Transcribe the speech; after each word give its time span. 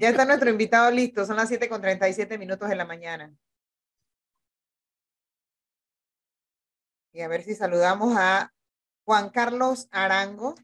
Ya 0.00 0.08
está 0.08 0.24
nuestro 0.24 0.48
invitado 0.48 0.90
listo, 0.90 1.26
son 1.26 1.36
las 1.36 1.50
7 1.50 1.68
con 1.68 1.82
37 1.82 2.38
minutos 2.38 2.70
de 2.70 2.74
la 2.74 2.86
mañana. 2.86 3.36
Y 7.12 7.20
a 7.20 7.28
ver 7.28 7.42
si 7.42 7.54
saludamos 7.54 8.16
a 8.16 8.50
Juan 9.04 9.28
Carlos 9.28 9.88
Arango. 9.90 10.54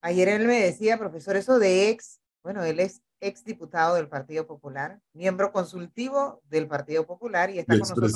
Ayer 0.00 0.28
él 0.28 0.46
me 0.46 0.60
decía, 0.60 0.96
profesor, 0.96 1.34
eso 1.34 1.58
de 1.58 1.88
ex, 1.88 2.20
bueno, 2.44 2.62
él 2.62 2.78
es 2.78 3.02
ex 3.18 3.42
diputado 3.42 3.96
del 3.96 4.08
Partido 4.08 4.46
Popular, 4.46 5.00
miembro 5.12 5.50
consultivo 5.50 6.40
del 6.44 6.68
Partido 6.68 7.08
Popular 7.08 7.50
y 7.50 7.58
está 7.58 7.72
con 7.72 7.80
nosotros. 7.80 8.12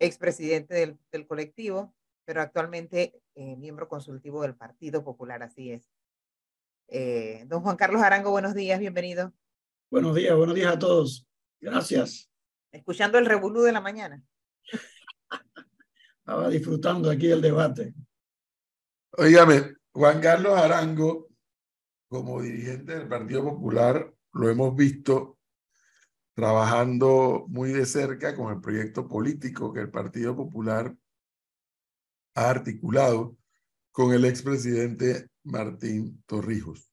Expresidente 0.00 0.74
del, 0.74 0.98
del 1.12 1.28
colectivo, 1.28 1.94
pero 2.24 2.42
actualmente 2.42 3.22
eh, 3.36 3.54
miembro 3.54 3.86
consultivo 3.86 4.42
del 4.42 4.56
Partido 4.56 5.04
Popular, 5.04 5.44
así 5.44 5.70
es. 5.70 5.88
Eh, 6.92 7.44
don 7.46 7.62
Juan 7.62 7.76
Carlos 7.76 8.02
Arango, 8.02 8.32
buenos 8.32 8.52
días, 8.52 8.80
bienvenido. 8.80 9.32
Buenos 9.92 10.12
días, 10.16 10.36
buenos 10.36 10.56
días 10.56 10.74
a 10.74 10.78
todos. 10.78 11.24
Gracias. 11.60 12.28
Escuchando 12.72 13.16
el 13.16 13.26
revolú 13.26 13.62
de 13.62 13.70
la 13.70 13.80
mañana. 13.80 14.20
Estaba 16.18 16.48
disfrutando 16.48 17.08
aquí 17.08 17.30
el 17.30 17.40
debate. 17.40 17.94
Óigame, 19.12 19.76
Juan 19.92 20.20
Carlos 20.20 20.58
Arango, 20.58 21.28
como 22.08 22.42
dirigente 22.42 22.98
del 22.98 23.08
Partido 23.08 23.44
Popular, 23.44 24.12
lo 24.32 24.50
hemos 24.50 24.74
visto 24.74 25.38
trabajando 26.34 27.44
muy 27.48 27.70
de 27.70 27.86
cerca 27.86 28.34
con 28.34 28.52
el 28.52 28.60
proyecto 28.60 29.06
político 29.06 29.72
que 29.72 29.80
el 29.80 29.90
Partido 29.90 30.34
Popular 30.34 30.92
ha 32.34 32.50
articulado 32.50 33.36
con 33.92 34.12
el 34.12 34.24
expresidente 34.24 35.28
Martín 35.44 36.22
Torrijos. 36.26 36.90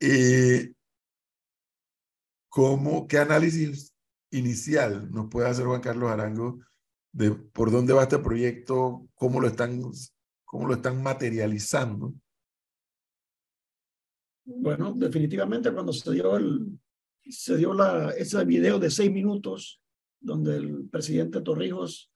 Eh, 0.00 0.72
¿cómo, 2.48 3.06
¿Qué 3.06 3.18
análisis 3.18 3.94
inicial 4.30 5.10
nos 5.10 5.28
puede 5.28 5.48
hacer 5.48 5.66
Juan 5.66 5.80
Carlos 5.80 6.10
Arango 6.10 6.60
de 7.12 7.32
por 7.32 7.70
dónde 7.70 7.92
va 7.92 8.02
este 8.02 8.18
proyecto, 8.18 9.08
cómo 9.14 9.40
lo 9.40 9.48
están, 9.48 9.82
cómo 10.44 10.68
lo 10.68 10.74
están 10.74 11.02
materializando? 11.02 12.12
Bueno, 14.44 14.92
definitivamente 14.94 15.72
cuando 15.72 15.92
se 15.92 16.12
dio 16.12 16.36
el, 16.36 16.78
se 17.28 17.56
dio 17.56 17.74
la, 17.74 18.10
ese 18.10 18.44
video 18.44 18.78
de 18.78 18.90
seis 18.90 19.10
minutos 19.10 19.80
donde 20.20 20.56
el 20.56 20.88
presidente 20.88 21.40
Torrijos 21.40 22.10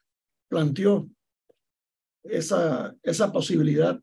planteó 0.48 1.08
esa, 2.24 2.96
esa 3.02 3.32
posibilidad, 3.32 4.00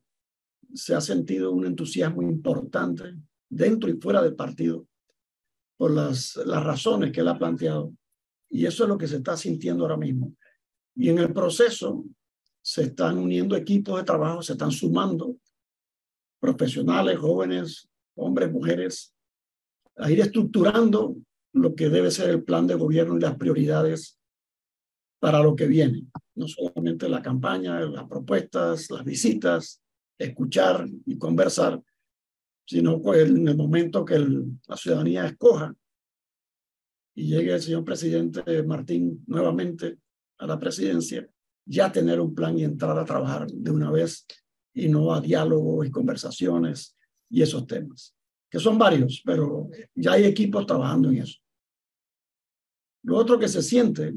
se 0.73 0.93
ha 0.93 1.01
sentido 1.01 1.51
un 1.51 1.65
entusiasmo 1.65 2.21
importante 2.21 3.15
dentro 3.49 3.89
y 3.89 3.99
fuera 3.99 4.21
del 4.21 4.35
partido 4.35 4.85
por 5.77 5.91
las, 5.91 6.35
las 6.45 6.63
razones 6.63 7.11
que 7.11 7.21
él 7.21 7.27
ha 7.27 7.37
planteado. 7.37 7.93
Y 8.49 8.65
eso 8.65 8.83
es 8.83 8.89
lo 8.89 8.97
que 8.97 9.07
se 9.07 9.17
está 9.17 9.37
sintiendo 9.37 9.83
ahora 9.83 9.97
mismo. 9.97 10.35
Y 10.95 11.09
en 11.09 11.19
el 11.19 11.33
proceso 11.33 12.05
se 12.61 12.83
están 12.83 13.17
uniendo 13.17 13.55
equipos 13.55 13.97
de 13.97 14.03
trabajo, 14.03 14.41
se 14.41 14.53
están 14.53 14.71
sumando 14.71 15.37
profesionales, 16.39 17.17
jóvenes, 17.17 17.89
hombres, 18.15 18.51
mujeres, 18.51 19.13
a 19.97 20.11
ir 20.11 20.19
estructurando 20.19 21.15
lo 21.53 21.75
que 21.75 21.89
debe 21.89 22.11
ser 22.11 22.29
el 22.29 22.43
plan 22.43 22.67
de 22.67 22.75
gobierno 22.75 23.17
y 23.17 23.21
las 23.21 23.37
prioridades 23.37 24.18
para 25.19 25.41
lo 25.41 25.55
que 25.55 25.67
viene. 25.67 26.05
No 26.35 26.47
solamente 26.47 27.09
la 27.09 27.21
campaña, 27.21 27.79
las 27.81 28.07
propuestas, 28.07 28.89
las 28.89 29.03
visitas, 29.03 29.81
escuchar 30.17 30.87
y 31.05 31.17
conversar, 31.17 31.81
sino 32.65 33.01
pues, 33.01 33.29
en 33.29 33.47
el 33.47 33.57
momento 33.57 34.05
que 34.05 34.19
la 34.19 34.77
ciudadanía 34.77 35.25
escoja 35.25 35.75
y 37.15 37.27
llegue 37.27 37.53
el 37.53 37.61
señor 37.61 37.83
presidente 37.83 38.63
Martín 38.63 39.23
nuevamente 39.27 39.97
a 40.37 40.47
la 40.47 40.57
presidencia, 40.57 41.27
ya 41.65 41.91
tener 41.91 42.19
un 42.19 42.33
plan 42.33 42.57
y 42.57 42.63
entrar 42.63 42.97
a 42.97 43.05
trabajar 43.05 43.47
de 43.47 43.71
una 43.71 43.91
vez 43.91 44.25
y 44.73 44.87
no 44.87 45.13
a 45.13 45.19
diálogos 45.19 45.85
y 45.85 45.91
conversaciones 45.91 46.95
y 47.29 47.41
esos 47.41 47.67
temas 47.67 48.15
que 48.49 48.59
son 48.59 48.77
varios, 48.77 49.21
pero 49.23 49.69
ya 49.93 50.13
hay 50.13 50.25
equipos 50.25 50.65
trabajando 50.65 51.09
en 51.09 51.19
eso. 51.19 51.39
Lo 53.03 53.17
otro 53.17 53.37
que 53.37 53.47
se 53.47 53.61
siente, 53.61 54.15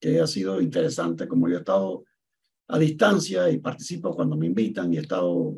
que 0.00 0.20
ha 0.20 0.26
sido 0.26 0.60
interesante, 0.60 1.26
como 1.26 1.48
yo 1.48 1.56
he 1.56 1.58
estado 1.58 2.04
a 2.68 2.78
distancia 2.78 3.50
y 3.50 3.58
participo 3.58 4.14
cuando 4.14 4.36
me 4.36 4.46
invitan 4.46 4.92
y 4.92 4.98
he 4.98 5.00
estado 5.00 5.56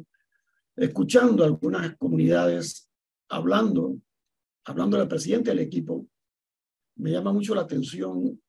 escuchando 0.77 1.45
algunas 1.45 1.97
comunidades 1.97 2.89
hablando, 3.29 3.97
hablando 4.65 4.97
del 4.97 5.09
presidente 5.09 5.51
del 5.51 5.61
equipo, 5.61 6.07
me 6.97 7.11
llama 7.11 7.33
mucho 7.33 7.55
la 7.55 7.63
atención 7.63 8.41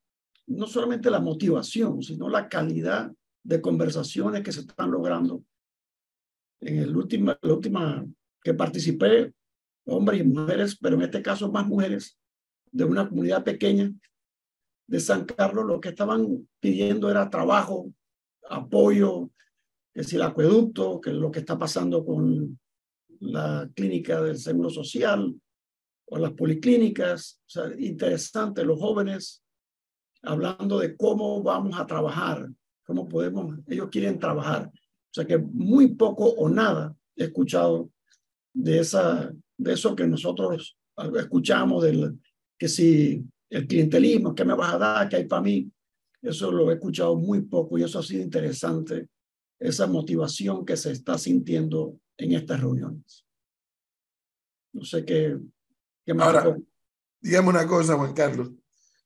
no 0.46 0.66
solamente 0.66 1.10
la 1.10 1.20
motivación, 1.20 2.02
sino 2.02 2.28
la 2.28 2.48
calidad 2.48 3.12
de 3.42 3.60
conversaciones 3.60 4.42
que 4.42 4.52
se 4.52 4.60
están 4.60 4.90
logrando. 4.90 5.44
En 6.60 6.78
el 6.78 6.96
último, 6.96 7.34
la 7.40 7.54
última 7.54 8.06
que 8.42 8.54
participé, 8.54 9.32
hombres 9.86 10.20
y 10.20 10.24
mujeres, 10.24 10.76
pero 10.80 10.96
en 10.96 11.02
este 11.02 11.22
caso 11.22 11.50
más 11.50 11.66
mujeres, 11.66 12.18
de 12.70 12.84
una 12.84 13.08
comunidad 13.08 13.44
pequeña 13.44 13.92
de 14.92 15.00
San 15.00 15.24
Carlos, 15.24 15.64
lo 15.64 15.80
que 15.80 15.88
estaban 15.88 16.46
pidiendo 16.60 17.10
era 17.10 17.30
trabajo, 17.30 17.90
apoyo, 18.50 19.30
que 19.94 20.04
si 20.04 20.16
el 20.16 20.22
acueducto, 20.22 21.00
que 21.00 21.10
lo 21.12 21.30
que 21.30 21.38
está 21.38 21.58
pasando 21.58 22.04
con 22.04 22.60
la 23.20 23.70
clínica 23.74 24.20
del 24.20 24.36
Seguro 24.36 24.68
Social 24.68 25.34
o 26.10 26.18
las 26.18 26.32
policlínicas. 26.32 27.40
O 27.46 27.48
sea, 27.48 27.70
interesante, 27.78 28.66
los 28.66 28.78
jóvenes 28.78 29.42
hablando 30.24 30.78
de 30.78 30.94
cómo 30.94 31.42
vamos 31.42 31.80
a 31.80 31.86
trabajar, 31.86 32.50
cómo 32.84 33.08
podemos, 33.08 33.60
ellos 33.68 33.88
quieren 33.90 34.18
trabajar. 34.18 34.70
O 34.74 35.14
sea 35.14 35.24
que 35.24 35.38
muy 35.38 35.94
poco 35.94 36.26
o 36.26 36.50
nada 36.50 36.94
he 37.16 37.24
escuchado 37.24 37.90
de 38.52 38.80
esa 38.80 39.32
de 39.56 39.72
eso 39.72 39.96
que 39.96 40.06
nosotros 40.06 40.76
escuchamos, 41.16 41.82
del 41.82 42.18
que 42.58 42.68
si 42.68 43.24
el 43.52 43.66
clientelismo, 43.66 44.34
¿qué 44.34 44.46
me 44.46 44.54
vas 44.54 44.74
a 44.74 44.78
dar? 44.78 45.08
¿Qué 45.08 45.16
hay 45.16 45.24
para 45.26 45.42
mí? 45.42 45.70
Eso 46.22 46.50
lo 46.50 46.70
he 46.70 46.74
escuchado 46.74 47.16
muy 47.16 47.42
poco 47.42 47.76
y 47.76 47.82
eso 47.82 47.98
ha 47.98 48.02
sido 48.02 48.22
interesante, 48.22 49.08
esa 49.60 49.86
motivación 49.86 50.64
que 50.64 50.76
se 50.76 50.92
está 50.92 51.18
sintiendo 51.18 51.98
en 52.16 52.32
estas 52.32 52.60
reuniones. 52.60 53.26
No 54.72 54.84
sé 54.84 55.04
qué, 55.04 55.38
qué 56.06 56.14
más. 56.14 56.28
Ahora, 56.28 56.56
dígame 57.20 57.50
una 57.50 57.66
cosa, 57.66 57.96
Juan 57.96 58.14
Carlos, 58.14 58.50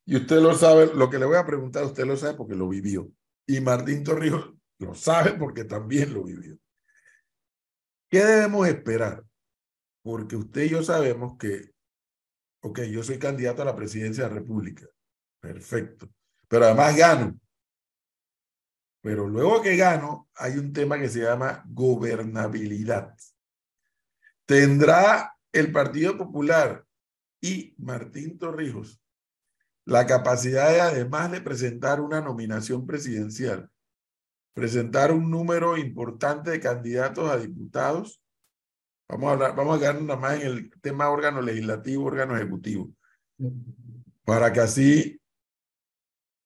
y 0.04 0.14
usted 0.14 0.40
lo 0.40 0.54
sabe, 0.54 0.94
lo 0.94 1.10
que 1.10 1.18
le 1.18 1.26
voy 1.26 1.36
a 1.36 1.46
preguntar, 1.46 1.84
usted 1.84 2.06
lo 2.06 2.16
sabe 2.16 2.34
porque 2.34 2.54
lo 2.54 2.68
vivió. 2.68 3.10
Y 3.48 3.60
Martín 3.60 4.04
Torrijos 4.04 4.54
lo 4.78 4.94
sabe 4.94 5.32
porque 5.32 5.64
también 5.64 6.14
lo 6.14 6.22
vivió. 6.22 6.56
¿Qué 8.08 8.24
debemos 8.24 8.68
esperar 8.68 9.24
porque 10.02 10.36
usted 10.36 10.66
y 10.66 10.68
yo 10.68 10.84
sabemos 10.84 11.36
que, 11.36 11.72
ok, 12.66 12.80
yo 12.82 13.02
soy 13.02 13.18
candidato 13.18 13.62
a 13.62 13.66
la 13.66 13.76
presidencia 13.76 14.24
de 14.24 14.30
la 14.30 14.36
República, 14.36 14.86
perfecto, 15.40 16.08
pero 16.48 16.66
además 16.66 16.96
gano. 16.96 17.40
Pero 19.00 19.28
luego 19.28 19.62
que 19.62 19.76
gano, 19.76 20.28
hay 20.34 20.58
un 20.58 20.72
tema 20.72 20.98
que 20.98 21.08
se 21.08 21.20
llama 21.20 21.62
gobernabilidad. 21.68 23.14
¿Tendrá 24.44 25.36
el 25.52 25.70
Partido 25.70 26.18
Popular 26.18 26.84
y 27.40 27.74
Martín 27.78 28.36
Torrijos 28.38 29.00
la 29.84 30.04
capacidad 30.04 30.72
de, 30.72 30.80
además 30.80 31.30
de 31.30 31.40
presentar 31.40 32.00
una 32.00 32.20
nominación 32.20 32.84
presidencial, 32.86 33.70
presentar 34.52 35.12
un 35.12 35.30
número 35.30 35.76
importante 35.76 36.50
de 36.50 36.60
candidatos 36.60 37.30
a 37.30 37.36
diputados 37.36 38.20
Vamos 39.08 39.28
a 39.28 39.32
hablar, 39.32 39.54
vamos 39.54 39.76
a 39.76 39.80
quedarnos 39.80 40.02
nada 40.02 40.20
más 40.20 40.40
en 40.40 40.46
el 40.48 40.70
tema 40.80 41.10
órgano 41.10 41.40
legislativo, 41.40 42.04
órgano 42.04 42.36
ejecutivo. 42.36 42.90
Para 44.24 44.52
que 44.52 44.60
así, 44.60 45.20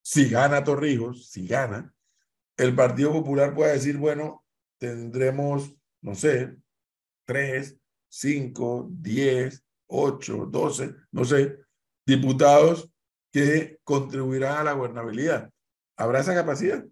si 0.03 0.29
gana 0.29 0.63
Torrijos, 0.63 1.31
si 1.31 1.47
gana, 1.47 1.95
el 2.59 2.75
Partido 2.75 3.13
Popular 3.13 3.55
pueda 3.55 3.73
decir, 3.73 3.97
bueno, 3.97 4.45
tendremos, 4.79 5.75
no 6.03 6.15
sé, 6.15 6.55
tres, 7.25 7.79
cinco, 8.09 8.89
diez, 8.91 9.65
ocho, 9.87 10.45
doce, 10.45 10.95
no 11.13 11.25
sé, 11.25 11.61
diputados 12.05 12.91
que 13.33 13.79
contribuirán 13.85 14.59
a 14.59 14.65
la 14.65 14.73
gobernabilidad. 14.73 15.51
¿Habrá 15.97 16.21
esa 16.21 16.35
capacidad? 16.35 16.85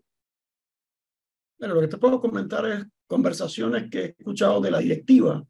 Bueno, 1.59 1.75
lo 1.75 1.81
que 1.83 1.89
te 1.89 1.99
puedo 1.99 2.21
comentar 2.21 2.65
es 2.67 2.87
conversaciones 3.07 3.91
que 3.91 4.01
he 4.01 4.15
escuchado 4.19 4.61
de 4.61 4.71
la 4.71 4.79
directiva 4.79 5.45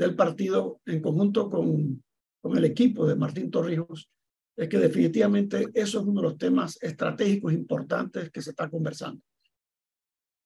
del 0.00 0.16
partido 0.16 0.80
en 0.86 1.02
conjunto 1.02 1.50
con, 1.50 2.02
con 2.40 2.56
el 2.56 2.64
equipo 2.64 3.06
de 3.06 3.16
Martín 3.16 3.50
Torrijos, 3.50 4.08
es 4.56 4.66
que 4.66 4.78
definitivamente 4.78 5.68
eso 5.74 6.00
es 6.00 6.06
uno 6.06 6.22
de 6.22 6.28
los 6.28 6.38
temas 6.38 6.82
estratégicos 6.82 7.52
importantes 7.52 8.30
que 8.30 8.40
se 8.40 8.50
está 8.50 8.70
conversando. 8.70 9.20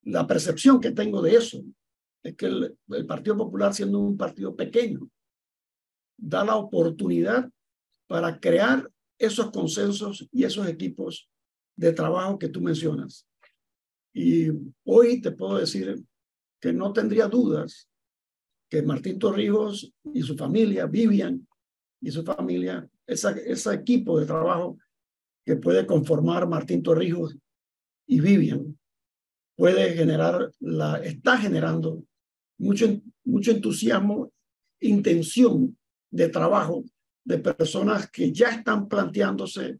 La 0.03 0.27
percepción 0.27 0.81
que 0.81 0.91
tengo 0.91 1.21
de 1.21 1.35
eso 1.35 1.63
es 2.21 2.35
que 2.35 2.47
el, 2.47 2.77
el 2.89 3.05
Partido 3.05 3.37
Popular, 3.37 3.73
siendo 3.73 3.99
un 3.99 4.17
partido 4.17 4.53
pequeño, 4.57 5.09
da 6.17 6.43
la 6.43 6.57
oportunidad 6.57 7.49
para 8.07 8.37
crear 8.41 8.91
esos 9.17 9.51
consensos 9.51 10.27
y 10.33 10.43
esos 10.43 10.67
equipos 10.67 11.29
de 11.77 11.93
trabajo 11.93 12.37
que 12.37 12.49
tú 12.49 12.59
mencionas. 12.59 13.25
Y 14.13 14.49
hoy 14.83 15.21
te 15.21 15.31
puedo 15.31 15.57
decir 15.57 16.03
que 16.59 16.73
no 16.73 16.91
tendría 16.91 17.27
dudas 17.27 17.89
que 18.69 18.81
Martín 18.81 19.19
Torrijos 19.19 19.93
y 20.13 20.21
su 20.21 20.35
familia, 20.35 20.85
Vivian 20.85 21.47
y 22.01 22.11
su 22.11 22.23
familia, 22.23 22.87
esa, 23.05 23.31
ese 23.31 23.73
equipo 23.73 24.19
de 24.19 24.25
trabajo 24.25 24.77
que 25.45 25.55
puede 25.55 25.85
conformar 25.85 26.47
Martín 26.47 26.81
Torrijos 26.81 27.37
y 28.07 28.19
Vivian, 28.19 28.77
puede 29.55 29.93
generar, 29.93 30.51
la, 30.59 30.97
está 30.97 31.37
generando 31.37 32.03
mucho, 32.57 33.01
mucho 33.23 33.51
entusiasmo, 33.51 34.31
intención 34.79 35.77
de 36.11 36.29
trabajo 36.29 36.83
de 37.23 37.39
personas 37.39 38.09
que 38.09 38.31
ya 38.31 38.49
están 38.49 38.87
planteándose 38.87 39.79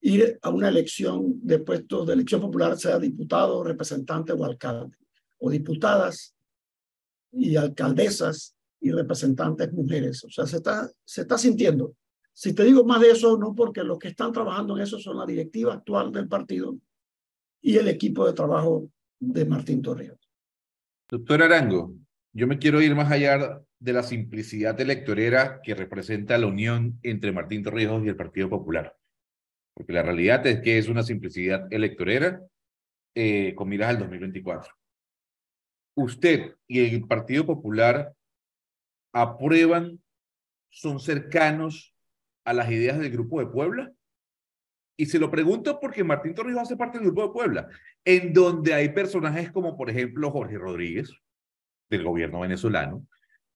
ir 0.00 0.38
a 0.42 0.50
una 0.50 0.68
elección 0.68 1.40
de 1.42 1.58
puestos 1.60 2.06
de 2.06 2.12
elección 2.12 2.40
popular, 2.40 2.76
sea 2.76 2.98
diputado, 2.98 3.64
representante 3.64 4.32
o 4.32 4.44
alcalde, 4.44 4.96
o 5.38 5.50
diputadas 5.50 6.33
y 7.36 7.56
alcaldesas 7.56 8.54
y 8.80 8.90
representantes 8.90 9.72
mujeres. 9.72 10.24
O 10.24 10.30
sea, 10.30 10.46
se 10.46 10.56
está, 10.56 10.90
se 11.04 11.22
está 11.22 11.38
sintiendo. 11.38 11.96
Si 12.32 12.52
te 12.52 12.64
digo 12.64 12.84
más 12.84 13.00
de 13.00 13.10
eso, 13.10 13.38
no 13.38 13.54
porque 13.54 13.82
los 13.84 13.98
que 13.98 14.08
están 14.08 14.32
trabajando 14.32 14.76
en 14.76 14.82
eso 14.82 14.98
son 14.98 15.18
la 15.18 15.26
directiva 15.26 15.74
actual 15.74 16.12
del 16.12 16.28
partido 16.28 16.76
y 17.62 17.76
el 17.76 17.88
equipo 17.88 18.26
de 18.26 18.32
trabajo 18.32 18.90
de 19.20 19.44
Martín 19.44 19.80
Torrijos. 19.80 20.18
Doctor 21.08 21.42
Arango, 21.42 21.94
yo 22.32 22.46
me 22.46 22.58
quiero 22.58 22.82
ir 22.82 22.94
más 22.94 23.10
allá 23.10 23.62
de 23.78 23.92
la 23.92 24.02
simplicidad 24.02 24.80
electorera 24.80 25.60
que 25.62 25.74
representa 25.74 26.36
la 26.38 26.46
unión 26.46 26.98
entre 27.02 27.32
Martín 27.32 27.62
Torrijos 27.62 28.04
y 28.04 28.08
el 28.08 28.16
Partido 28.16 28.48
Popular. 28.48 28.96
Porque 29.74 29.92
la 29.92 30.02
realidad 30.02 30.46
es 30.46 30.60
que 30.60 30.78
es 30.78 30.88
una 30.88 31.02
simplicidad 31.02 31.72
electorera 31.72 32.42
eh, 33.14 33.54
con 33.54 33.68
miras 33.68 33.90
al 33.90 33.98
2024. 34.00 34.72
Usted 35.94 36.56
y 36.66 36.80
el 36.80 37.06
Partido 37.06 37.46
Popular 37.46 38.14
aprueban, 39.12 40.00
son 40.70 40.98
cercanos 40.98 41.94
a 42.44 42.52
las 42.52 42.70
ideas 42.70 42.98
del 42.98 43.10
Grupo 43.12 43.40
de 43.40 43.46
Puebla. 43.46 43.92
Y 44.96 45.06
se 45.06 45.18
lo 45.18 45.30
pregunto 45.30 45.80
porque 45.80 46.04
Martín 46.04 46.34
Torrijos 46.34 46.62
hace 46.62 46.76
parte 46.76 46.98
del 46.98 47.06
Grupo 47.06 47.26
de 47.26 47.32
Puebla, 47.32 47.68
en 48.04 48.32
donde 48.32 48.74
hay 48.74 48.90
personajes 48.90 49.50
como, 49.50 49.76
por 49.76 49.90
ejemplo, 49.90 50.30
Jorge 50.30 50.58
Rodríguez, 50.58 51.12
del 51.90 52.04
gobierno 52.04 52.40
venezolano, 52.40 53.06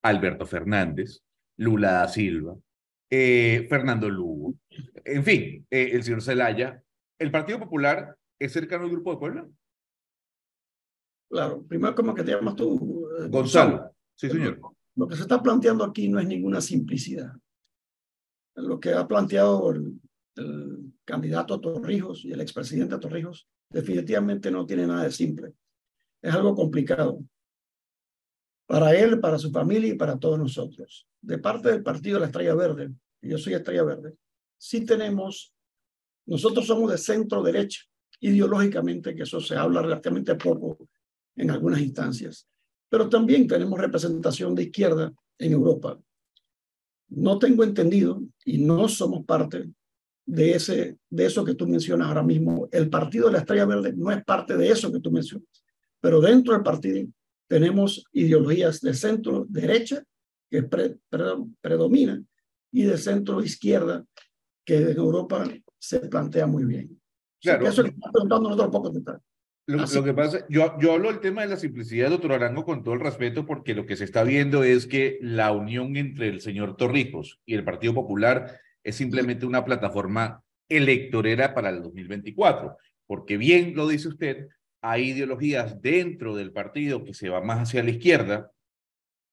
Alberto 0.02 0.46
Fernández, 0.46 1.22
Lula 1.56 1.92
da 1.92 2.08
Silva, 2.08 2.56
eh, 3.10 3.66
Fernando 3.68 4.08
Lugo, 4.08 4.54
en 5.04 5.24
fin, 5.24 5.66
eh, 5.70 5.90
el 5.92 6.02
señor 6.02 6.22
Zelaya. 6.22 6.82
¿El 7.18 7.30
Partido 7.30 7.58
Popular 7.58 8.16
es 8.38 8.52
cercano 8.52 8.84
al 8.84 8.90
Grupo 8.90 9.12
de 9.12 9.18
Puebla? 9.18 9.48
Claro, 11.28 11.62
primero, 11.66 11.94
¿cómo 11.94 12.14
que 12.14 12.24
te 12.24 12.32
llamas 12.32 12.56
tú? 12.56 13.08
Eh, 13.18 13.28
Gonzalo. 13.28 13.94
Sí, 14.14 14.30
señor. 14.30 14.60
Lo 14.96 15.06
que 15.06 15.16
se 15.16 15.22
está 15.22 15.42
planteando 15.42 15.84
aquí 15.84 16.08
no 16.08 16.18
es 16.18 16.26
ninguna 16.26 16.60
simplicidad. 16.60 17.32
Lo 18.56 18.80
que 18.80 18.92
ha 18.92 19.06
planteado 19.06 19.70
el, 19.70 20.00
el 20.36 20.92
candidato 21.04 21.60
Torrijos 21.60 22.24
y 22.24 22.32
el 22.32 22.40
expresidente 22.40 22.98
Torrijos 22.98 23.48
definitivamente 23.70 24.50
no 24.50 24.66
tiene 24.66 24.86
nada 24.86 25.04
de 25.04 25.12
simple. 25.12 25.52
Es 26.20 26.34
algo 26.34 26.54
complicado 26.54 27.20
para 28.66 28.94
él, 28.94 29.20
para 29.20 29.38
su 29.38 29.50
familia 29.50 29.92
y 29.92 29.96
para 29.96 30.18
todos 30.18 30.38
nosotros. 30.38 31.06
De 31.20 31.38
parte 31.38 31.70
del 31.70 31.82
partido 31.82 32.16
de 32.16 32.20
la 32.20 32.26
Estrella 32.26 32.54
Verde, 32.54 32.92
y 33.22 33.30
yo 33.30 33.38
soy 33.38 33.54
Estrella 33.54 33.84
Verde, 33.84 34.14
sí 34.56 34.84
tenemos, 34.84 35.54
nosotros 36.26 36.66
somos 36.66 36.90
de 36.90 36.98
centro 36.98 37.42
derecha, 37.42 37.82
ideológicamente, 38.20 39.14
que 39.14 39.22
eso 39.22 39.40
se 39.40 39.56
habla 39.56 39.82
relativamente 39.82 40.34
poco 40.34 40.88
en 41.38 41.50
algunas 41.50 41.80
instancias, 41.80 42.46
pero 42.88 43.08
también 43.08 43.46
tenemos 43.46 43.78
representación 43.78 44.54
de 44.54 44.64
izquierda 44.64 45.12
en 45.38 45.52
Europa. 45.52 45.98
No 47.08 47.38
tengo 47.38 47.64
entendido 47.64 48.22
y 48.44 48.58
no 48.58 48.88
somos 48.88 49.24
parte 49.24 49.70
de, 50.26 50.52
ese, 50.52 50.98
de 51.08 51.24
eso 51.24 51.44
que 51.44 51.54
tú 51.54 51.66
mencionas 51.66 52.08
ahora 52.08 52.22
mismo. 52.22 52.68
El 52.70 52.90
partido 52.90 53.26
de 53.26 53.32
la 53.32 53.38
Estrella 53.38 53.64
Verde 53.64 53.94
no 53.96 54.10
es 54.10 54.22
parte 54.24 54.56
de 54.56 54.68
eso 54.68 54.92
que 54.92 55.00
tú 55.00 55.10
mencionas, 55.10 55.48
pero 56.00 56.20
dentro 56.20 56.52
del 56.52 56.62
partido 56.62 57.08
tenemos 57.46 58.04
ideologías 58.12 58.80
de 58.80 58.92
centro 58.92 59.46
derecha 59.48 60.02
que 60.50 60.68
predominan 61.60 62.28
y 62.70 62.82
de 62.82 62.98
centro 62.98 63.42
izquierda 63.42 64.04
que 64.64 64.90
en 64.90 64.98
Europa 64.98 65.48
se 65.78 66.00
plantea 66.00 66.46
muy 66.46 66.64
bien. 66.64 67.00
Claro. 67.40 67.66
Eso 67.66 67.84
que 67.84 67.92
preguntando 68.12 68.50
nosotros 68.50 68.70
poco 68.70 68.92
lo, 69.68 69.84
lo, 69.84 70.02
que 70.02 70.14
pasa, 70.14 70.46
yo, 70.48 70.78
yo 70.80 70.94
hablo 70.94 71.08
del 71.08 71.20
tema 71.20 71.42
de 71.42 71.48
la 71.48 71.58
simplicidad, 71.58 72.08
doctor 72.08 72.32
Arango, 72.32 72.64
con 72.64 72.82
todo 72.82 72.94
el 72.94 73.00
respeto, 73.00 73.44
porque 73.44 73.74
lo 73.74 73.84
que 73.84 73.96
se 73.96 74.04
está 74.04 74.24
viendo 74.24 74.64
es 74.64 74.86
que 74.86 75.18
la 75.20 75.52
unión 75.52 75.94
entre 75.96 76.28
el 76.28 76.40
señor 76.40 76.78
Torrijos 76.78 77.38
y 77.44 77.54
el 77.54 77.64
Partido 77.64 77.92
Popular 77.92 78.58
es 78.82 78.96
simplemente 78.96 79.44
una 79.44 79.66
plataforma 79.66 80.42
electorera 80.70 81.52
para 81.52 81.68
el 81.68 81.82
2024, 81.82 82.78
porque 83.06 83.36
bien 83.36 83.74
lo 83.76 83.86
dice 83.86 84.08
usted, 84.08 84.48
hay 84.80 85.10
ideologías 85.10 85.82
dentro 85.82 86.34
del 86.34 86.50
partido 86.50 87.04
que 87.04 87.12
se 87.12 87.28
va 87.28 87.42
más 87.42 87.58
hacia 87.60 87.82
la 87.82 87.90
izquierda, 87.90 88.50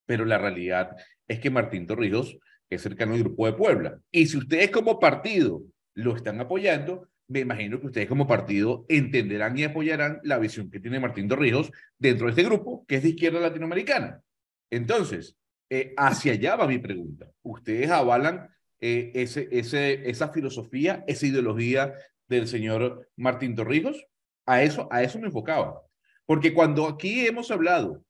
pero 0.05 0.25
la 0.25 0.37
realidad 0.37 0.97
es 1.29 1.39
que 1.39 1.49
Martín 1.49 1.87
Torrijos 1.87 2.37
es 2.69 2.81
cercano 2.81 3.13
al 3.13 3.19
Grupo 3.19 3.45
de 3.45 3.53
Puebla. 3.53 3.99
Y 4.11 4.25
si 4.25 4.37
ustedes 4.37 4.69
como 4.69 4.99
partido 4.99 5.61
lo 5.93 6.13
están 6.13 6.41
apoyando, 6.41 7.07
me 7.27 7.39
imagino 7.39 7.79
que 7.79 7.87
ustedes 7.87 8.07
como 8.07 8.27
partido 8.27 8.85
entenderán 8.87 9.57
y 9.57 9.63
apoyarán 9.63 10.19
la 10.23 10.37
visión 10.37 10.69
que 10.69 10.79
tiene 10.79 10.99
Martín 10.99 11.27
Torrijos 11.27 11.71
dentro 11.97 12.27
de 12.27 12.31
este 12.31 12.43
grupo, 12.43 12.85
que 12.87 12.95
es 12.95 13.03
de 13.03 13.09
izquierda 13.09 13.39
latinoamericana. 13.39 14.21
Entonces, 14.69 15.37
eh, 15.69 15.93
hacia 15.97 16.33
allá 16.33 16.55
va 16.55 16.67
mi 16.67 16.77
pregunta. 16.77 17.31
¿Ustedes 17.41 17.89
avalan 17.89 18.49
eh, 18.79 19.11
ese, 19.15 19.47
ese, 19.51 20.09
esa 20.09 20.29
filosofía, 20.29 21.03
esa 21.07 21.25
ideología 21.25 21.93
del 22.27 22.47
señor 22.47 23.09
Martín 23.15 23.55
Torrijos? 23.55 24.05
A 24.45 24.61
eso, 24.61 24.87
a 24.91 25.01
eso 25.01 25.19
me 25.19 25.27
enfocaba. 25.27 25.81
Porque 26.25 26.53
cuando 26.53 26.87
aquí 26.87 27.25
hemos 27.25 27.49
hablado 27.49 28.03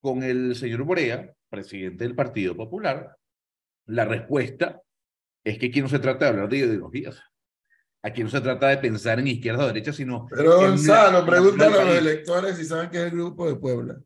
con 0.00 0.22
el 0.22 0.54
señor 0.54 0.82
Borea, 0.84 1.32
presidente 1.48 2.04
del 2.04 2.14
Partido 2.14 2.54
Popular, 2.54 3.16
la 3.86 4.04
respuesta 4.04 4.82
es 5.44 5.58
que 5.58 5.66
aquí 5.66 5.80
no 5.80 5.88
se 5.88 5.98
trata 5.98 6.26
de 6.26 6.30
hablar 6.30 6.48
de 6.48 6.58
ideologías. 6.58 7.22
Aquí 8.02 8.22
no 8.22 8.30
se 8.30 8.40
trata 8.40 8.68
de 8.68 8.78
pensar 8.78 9.18
en 9.18 9.26
izquierda 9.26 9.64
o 9.64 9.66
derecha, 9.66 9.92
sino... 9.92 10.26
Pero 10.30 10.56
Gonzalo, 10.56 11.26
pregúntale 11.26 11.80
a 11.80 11.84
los 11.84 11.96
electores 11.96 12.56
si 12.56 12.64
saben 12.64 12.90
qué 12.90 12.98
es 12.98 13.04
el 13.04 13.18
grupo 13.18 13.48
de 13.48 13.56
Puebla. 13.56 13.98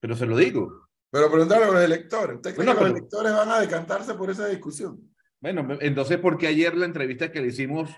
Pero 0.00 0.16
se 0.16 0.26
lo 0.26 0.36
digo. 0.36 0.88
Pero 1.10 1.30
pregúntale 1.30 1.64
a 1.64 1.70
los 1.70 1.82
electores. 1.82 2.36
¿Usted 2.36 2.54
cree 2.54 2.66
que 2.66 2.74
los 2.74 2.90
electores 2.90 3.32
van 3.32 3.48
a 3.50 3.60
decantarse 3.60 4.14
por 4.14 4.30
esa 4.30 4.46
discusión? 4.46 5.00
Bueno, 5.40 5.78
entonces, 5.80 6.18
¿por 6.18 6.38
qué 6.38 6.48
ayer 6.48 6.76
la 6.76 6.86
entrevista 6.86 7.30
que 7.30 7.40
le 7.40 7.48
hicimos 7.48 7.90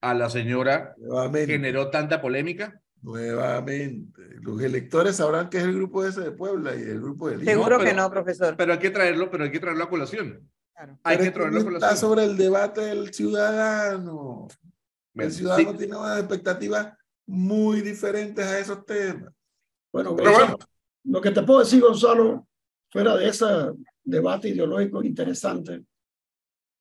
a 0.00 0.14
la 0.14 0.30
señora 0.30 0.94
generó 1.32 1.90
tanta 1.90 2.20
polémica? 2.20 2.80
Nuevamente, 3.02 4.22
los 4.40 4.60
electores 4.60 5.16
sabrán 5.16 5.50
que 5.50 5.58
es 5.58 5.64
el 5.64 5.74
grupo 5.74 6.04
ese 6.04 6.20
de 6.20 6.32
Puebla 6.32 6.74
y 6.74 6.82
el 6.82 7.00
grupo 7.00 7.28
de 7.28 7.36
Lima. 7.36 7.50
Seguro 7.50 7.78
que 7.78 7.94
no, 7.94 8.10
profesor. 8.10 8.56
Pero 8.56 8.72
hay 8.72 8.78
que 8.78 8.90
traerlo, 8.90 9.30
pero 9.30 9.44
hay 9.44 9.52
que 9.52 9.60
traerlo 9.60 9.84
a 9.84 9.90
colación. 9.90 10.48
Hay 11.02 11.18
que 11.18 11.30
traerlo 11.30 11.60
a 11.60 11.64
colación. 11.64 11.90
Está 11.90 11.96
sobre 11.96 12.24
el 12.24 12.36
debate 12.36 12.80
del 12.82 13.12
ciudadano. 13.12 14.48
el 15.14 15.32
ciudadano 15.32 15.76
tiene 15.76 15.96
unas 15.96 16.18
expectativas 16.18 16.94
muy 17.26 17.80
diferentes 17.80 18.44
a 18.44 18.58
esos 18.58 18.84
temas. 18.86 19.32
Bueno, 19.92 20.14
bueno, 20.14 20.58
lo 21.04 21.20
que 21.20 21.30
te 21.30 21.42
puedo 21.42 21.60
decir, 21.60 21.80
Gonzalo, 21.80 22.46
fuera 22.90 23.16
de 23.16 23.28
ese 23.28 23.46
debate 24.04 24.50
ideológico 24.50 25.02
interesante, 25.02 25.84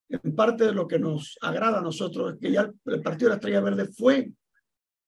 en 0.10 0.36
parte 0.36 0.66
de 0.66 0.74
lo 0.74 0.88
que 0.88 1.00
nos 1.00 1.38
agrada 1.42 1.80
a 1.80 1.82
nosotros 1.82 2.34
es 2.34 2.40
que 2.40 2.52
ya 2.52 2.72
el 2.86 3.02
Partido 3.02 3.30
de 3.30 3.30
la 3.30 3.36
Estrella 3.36 3.62
Verde 3.62 3.88
fue 3.88 4.32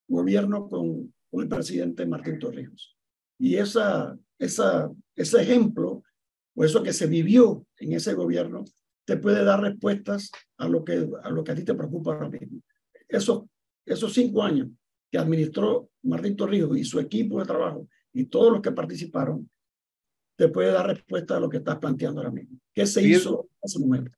gobierno 0.08 0.68
con, 0.68 1.14
con 1.30 1.42
el 1.42 1.48
presidente 1.48 2.06
Martín 2.06 2.40
Torrijos. 2.40 2.98
Y 3.38 3.56
esa, 3.56 4.18
esa, 4.38 4.92
ese 5.16 5.42
ejemplo, 5.42 6.04
o 6.60 6.66
eso 6.66 6.84
que 6.84 6.92
se 6.92 7.08
vivió 7.08 7.66
en 7.78 7.94
ese 7.94 8.14
gobierno, 8.14 8.66
te 9.06 9.16
puede 9.16 9.46
dar 9.46 9.62
respuestas 9.62 10.30
a 10.58 10.68
lo 10.68 10.84
que 10.84 11.08
a, 11.24 11.30
lo 11.30 11.42
que 11.42 11.54
a 11.54 11.56
ti 11.56 11.64
te 11.64 11.74
preocupa 11.74 12.14
ahora 12.14 12.28
mismo. 12.28 12.60
Eso, 13.08 13.50
esos 13.86 14.14
cinco 14.14 14.44
años 14.44 14.68
que 15.10 15.18
administró 15.18 15.90
Martín 16.04 16.36
Torrijos 16.36 16.78
y 16.78 16.84
su 16.84 17.00
equipo 17.00 17.40
de 17.40 17.46
trabajo 17.46 17.88
y 18.12 18.26
todos 18.26 18.52
los 18.52 18.62
que 18.62 18.74
participaron, 18.74 19.50
te 20.36 20.50
puede 20.50 20.74
dar 20.74 20.88
respuesta 20.88 21.38
a 21.38 21.40
lo 21.40 21.48
que 21.48 21.58
estás 21.58 21.78
planteando 21.78 22.20
ahora 22.20 22.34
mismo. 22.34 22.60
¿Qué 22.74 22.86
se 22.86 23.08
hizo 23.08 23.48
en 23.50 23.60
ese 23.64 23.80
momento? 23.80 24.12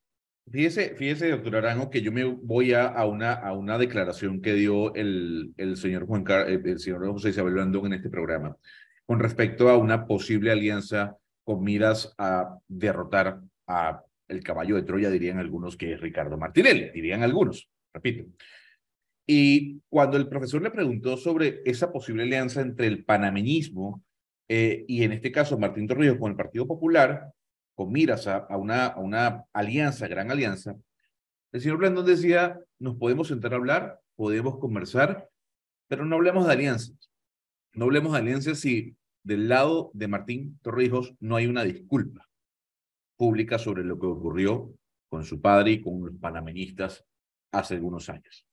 Fíjese, 0.49 0.95
fíjese, 0.95 1.29
doctor 1.29 1.57
Arango, 1.57 1.91
que 1.91 2.01
yo 2.01 2.11
me 2.11 2.23
voy 2.23 2.73
a, 2.73 2.87
a, 2.87 3.05
una, 3.05 3.33
a 3.33 3.53
una 3.53 3.77
declaración 3.77 4.41
que 4.41 4.55
dio 4.55 4.95
el, 4.95 5.53
el 5.57 5.77
señor 5.77 6.07
Juan 6.07 6.23
Car 6.23 6.49
eh, 6.49 6.59
el 6.65 6.79
señor 6.79 7.05
José 7.05 7.29
Isabel 7.29 7.53
Blandón 7.53 7.85
en 7.85 7.93
este 7.93 8.09
programa 8.09 8.57
con 9.05 9.19
respecto 9.19 9.69
a 9.69 9.77
una 9.77 10.07
posible 10.07 10.51
alianza 10.51 11.17
con 11.43 11.63
miras 11.63 12.13
a 12.17 12.57
derrotar 12.67 13.41
a 13.67 14.03
el 14.27 14.43
caballo 14.43 14.75
de 14.75 14.83
Troya, 14.83 15.09
dirían 15.09 15.39
algunos 15.39 15.75
que 15.75 15.93
es 15.93 15.99
Ricardo 15.99 16.37
Martinelli, 16.37 16.89
dirían 16.91 17.21
algunos, 17.21 17.69
repito. 17.93 18.25
Y 19.27 19.79
cuando 19.89 20.17
el 20.17 20.27
profesor 20.27 20.61
le 20.61 20.71
preguntó 20.71 21.17
sobre 21.17 21.61
esa 21.65 21.91
posible 21.91 22.23
alianza 22.23 22.61
entre 22.61 22.87
el 22.87 23.03
panameñismo 23.03 24.03
eh, 24.47 24.85
y 24.87 25.03
en 25.03 25.11
este 25.11 25.31
caso 25.31 25.57
Martín 25.57 25.87
Torrijos 25.87 26.17
con 26.17 26.31
el 26.31 26.37
Partido 26.37 26.65
Popular, 26.65 27.31
con 27.75 27.91
miras 27.91 28.27
a, 28.27 28.45
una, 28.57 28.87
a 28.87 28.99
una 28.99 29.45
alianza, 29.53 30.07
gran 30.07 30.31
alianza, 30.31 30.75
el 31.51 31.61
señor 31.61 31.77
Blandón 31.77 32.05
decía, 32.05 32.59
nos 32.79 32.95
podemos 32.95 33.27
sentar 33.27 33.53
a 33.53 33.57
hablar, 33.57 33.99
podemos 34.15 34.57
conversar, 34.59 35.29
pero 35.87 36.05
no 36.05 36.15
hablemos 36.15 36.47
de 36.47 36.53
alianzas. 36.53 37.11
No 37.73 37.85
hablemos 37.85 38.13
de 38.13 38.19
alianzas 38.19 38.59
si 38.59 38.95
del 39.23 39.47
lado 39.49 39.91
de 39.93 40.07
Martín 40.07 40.59
Torrijos 40.61 41.13
no 41.19 41.35
hay 41.35 41.47
una 41.47 41.63
disculpa 41.63 42.29
pública 43.17 43.59
sobre 43.59 43.83
lo 43.83 43.99
que 43.99 44.07
ocurrió 44.07 44.73
con 45.09 45.25
su 45.25 45.41
padre 45.41 45.71
y 45.71 45.81
con 45.81 46.05
los 46.05 46.15
panameñistas 46.19 47.05
hace 47.51 47.75
algunos 47.75 48.09
años. 48.09 48.47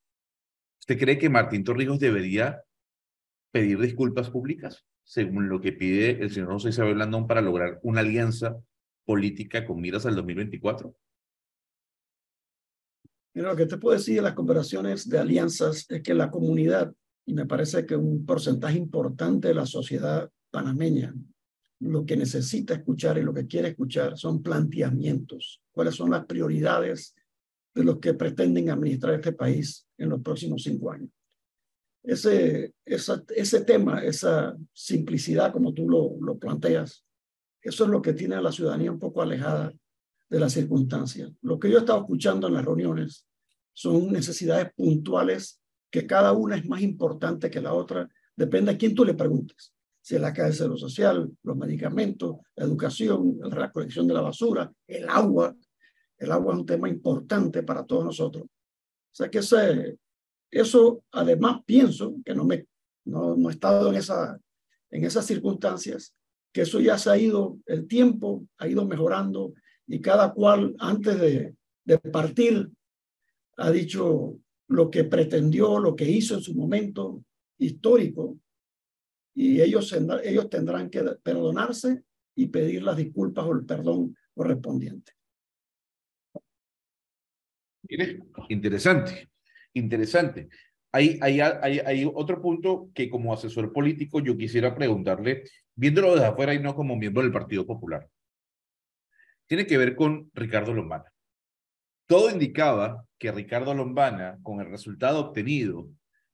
¿Usted 0.80 0.98
cree 0.98 1.18
que 1.18 1.30
Martín 1.30 1.64
Torrijos 1.64 1.98
debería 1.98 2.62
pedir 3.50 3.78
disculpas 3.78 4.30
públicas, 4.30 4.84
según 5.04 5.48
lo 5.48 5.60
que 5.60 5.72
pide 5.72 6.22
el 6.22 6.30
señor 6.30 6.52
José 6.52 6.70
Isabel 6.70 6.94
Blandón 6.94 7.26
para 7.26 7.40
lograr 7.40 7.78
una 7.82 8.00
alianza 8.00 8.56
política 9.06 9.64
con 9.64 9.80
miras 9.80 10.04
al 10.04 10.16
2024? 10.16 10.94
Mira, 13.34 13.50
lo 13.50 13.56
que 13.56 13.66
te 13.66 13.78
puedo 13.78 13.96
decir 13.96 14.16
de 14.16 14.22
las 14.22 14.34
conversaciones 14.34 15.08
de 15.08 15.18
alianzas 15.18 15.86
es 15.88 16.02
que 16.02 16.14
la 16.14 16.30
comunidad, 16.30 16.92
y 17.24 17.32
me 17.32 17.46
parece 17.46 17.86
que 17.86 17.96
un 17.96 18.26
porcentaje 18.26 18.76
importante 18.76 19.48
de 19.48 19.54
la 19.54 19.66
sociedad 19.66 20.30
panameña, 20.50 21.14
lo 21.80 22.04
que 22.04 22.16
necesita 22.16 22.74
escuchar 22.74 23.18
y 23.18 23.22
lo 23.22 23.32
que 23.32 23.46
quiere 23.46 23.68
escuchar 23.68 24.16
son 24.16 24.42
planteamientos. 24.42 25.60
¿Cuáles 25.70 25.94
son 25.94 26.10
las 26.10 26.26
prioridades 26.26 27.14
de 27.74 27.84
los 27.84 27.98
que 27.98 28.14
pretenden 28.14 28.70
administrar 28.70 29.14
este 29.14 29.32
país 29.32 29.86
en 29.96 30.08
los 30.08 30.20
próximos 30.20 30.62
cinco 30.62 30.90
años? 30.90 31.10
Ese, 32.02 32.74
ese 32.84 33.64
tema, 33.64 34.02
esa 34.02 34.56
simplicidad 34.72 35.52
como 35.52 35.72
tú 35.74 35.88
lo, 35.88 36.16
lo 36.20 36.38
planteas, 36.38 37.04
eso 37.60 37.84
es 37.84 37.90
lo 37.90 38.00
que 38.00 38.14
tiene 38.14 38.34
a 38.34 38.40
la 38.40 38.52
ciudadanía 38.52 38.90
un 38.90 38.98
poco 38.98 39.20
alejada 39.20 39.72
de 40.30 40.40
las 40.40 40.52
circunstancias. 40.52 41.30
Lo 41.42 41.58
que 41.58 41.70
yo 41.70 41.76
he 41.76 41.80
estado 41.80 42.00
escuchando 42.00 42.48
en 42.48 42.54
las 42.54 42.64
reuniones 42.64 43.26
son 43.72 44.10
necesidades 44.10 44.72
puntuales 44.74 45.60
que 45.90 46.06
cada 46.06 46.32
una 46.32 46.56
es 46.56 46.66
más 46.66 46.82
importante 46.82 47.50
que 47.50 47.60
la 47.60 47.72
otra, 47.72 48.08
depende 48.36 48.72
a 48.72 48.78
quién 48.78 48.94
tú 48.94 49.04
le 49.04 49.14
preguntes 49.14 49.72
si 50.00 50.18
la 50.18 50.32
caja 50.32 50.48
de 50.48 50.78
social, 50.78 51.30
los 51.42 51.56
medicamentos, 51.56 52.36
la 52.56 52.64
educación, 52.64 53.38
la 53.40 53.66
recolección 53.66 54.06
de 54.06 54.14
la 54.14 54.20
basura, 54.20 54.72
el 54.86 55.08
agua. 55.08 55.54
El 56.16 56.32
agua 56.32 56.54
es 56.54 56.60
un 56.60 56.66
tema 56.66 56.88
importante 56.88 57.62
para 57.62 57.84
todos 57.84 58.04
nosotros. 58.04 58.44
O 58.44 59.14
sea 59.14 59.30
que 59.30 59.38
ese, 59.38 59.98
eso, 60.50 61.04
además, 61.12 61.60
pienso 61.64 62.14
que 62.24 62.34
no, 62.34 62.44
me, 62.44 62.66
no 63.04 63.48
he 63.48 63.52
estado 63.52 63.90
en, 63.90 63.96
esa, 63.96 64.38
en 64.90 65.04
esas 65.04 65.26
circunstancias, 65.26 66.14
que 66.52 66.62
eso 66.62 66.80
ya 66.80 66.98
se 66.98 67.10
ha 67.10 67.18
ido, 67.18 67.58
el 67.66 67.86
tiempo 67.86 68.46
ha 68.58 68.66
ido 68.66 68.86
mejorando 68.86 69.52
y 69.86 70.00
cada 70.00 70.32
cual 70.32 70.74
antes 70.78 71.20
de, 71.20 71.54
de 71.84 71.98
partir 71.98 72.70
ha 73.56 73.70
dicho 73.70 74.38
lo 74.68 74.90
que 74.90 75.04
pretendió, 75.04 75.78
lo 75.78 75.96
que 75.96 76.08
hizo 76.08 76.34
en 76.34 76.42
su 76.42 76.54
momento 76.54 77.24
histórico 77.58 78.38
y 79.38 79.62
ellos, 79.62 79.96
ellos 80.24 80.50
tendrán 80.50 80.90
que 80.90 81.00
perdonarse 81.22 82.02
y 82.34 82.48
pedir 82.48 82.82
las 82.82 82.96
disculpas 82.96 83.44
o 83.44 83.52
el 83.52 83.64
perdón 83.64 84.16
correspondiente. 84.34 85.12
Interesante, 88.48 89.30
interesante. 89.74 90.48
Hay, 90.90 91.20
hay, 91.22 91.40
hay, 91.40 91.78
hay, 91.78 92.10
otro 92.12 92.42
punto 92.42 92.90
que 92.92 93.08
como 93.08 93.32
asesor 93.32 93.72
político 93.72 94.18
yo 94.18 94.36
quisiera 94.36 94.74
preguntarle, 94.74 95.44
viéndolo 95.76 96.14
desde 96.14 96.26
afuera 96.26 96.52
y 96.52 96.58
no 96.58 96.74
como 96.74 96.96
miembro 96.96 97.22
del 97.22 97.30
Partido 97.30 97.64
Popular. 97.64 98.08
Tiene 99.46 99.68
que 99.68 99.78
ver 99.78 99.94
con 99.94 100.32
Ricardo 100.34 100.74
Lombana. 100.74 101.12
Todo 102.06 102.28
indicaba 102.28 103.06
que 103.16 103.30
Ricardo 103.30 103.72
Lombana, 103.72 104.40
con 104.42 104.60
el 104.60 104.68
resultado 104.68 105.20
obtenido 105.20 105.88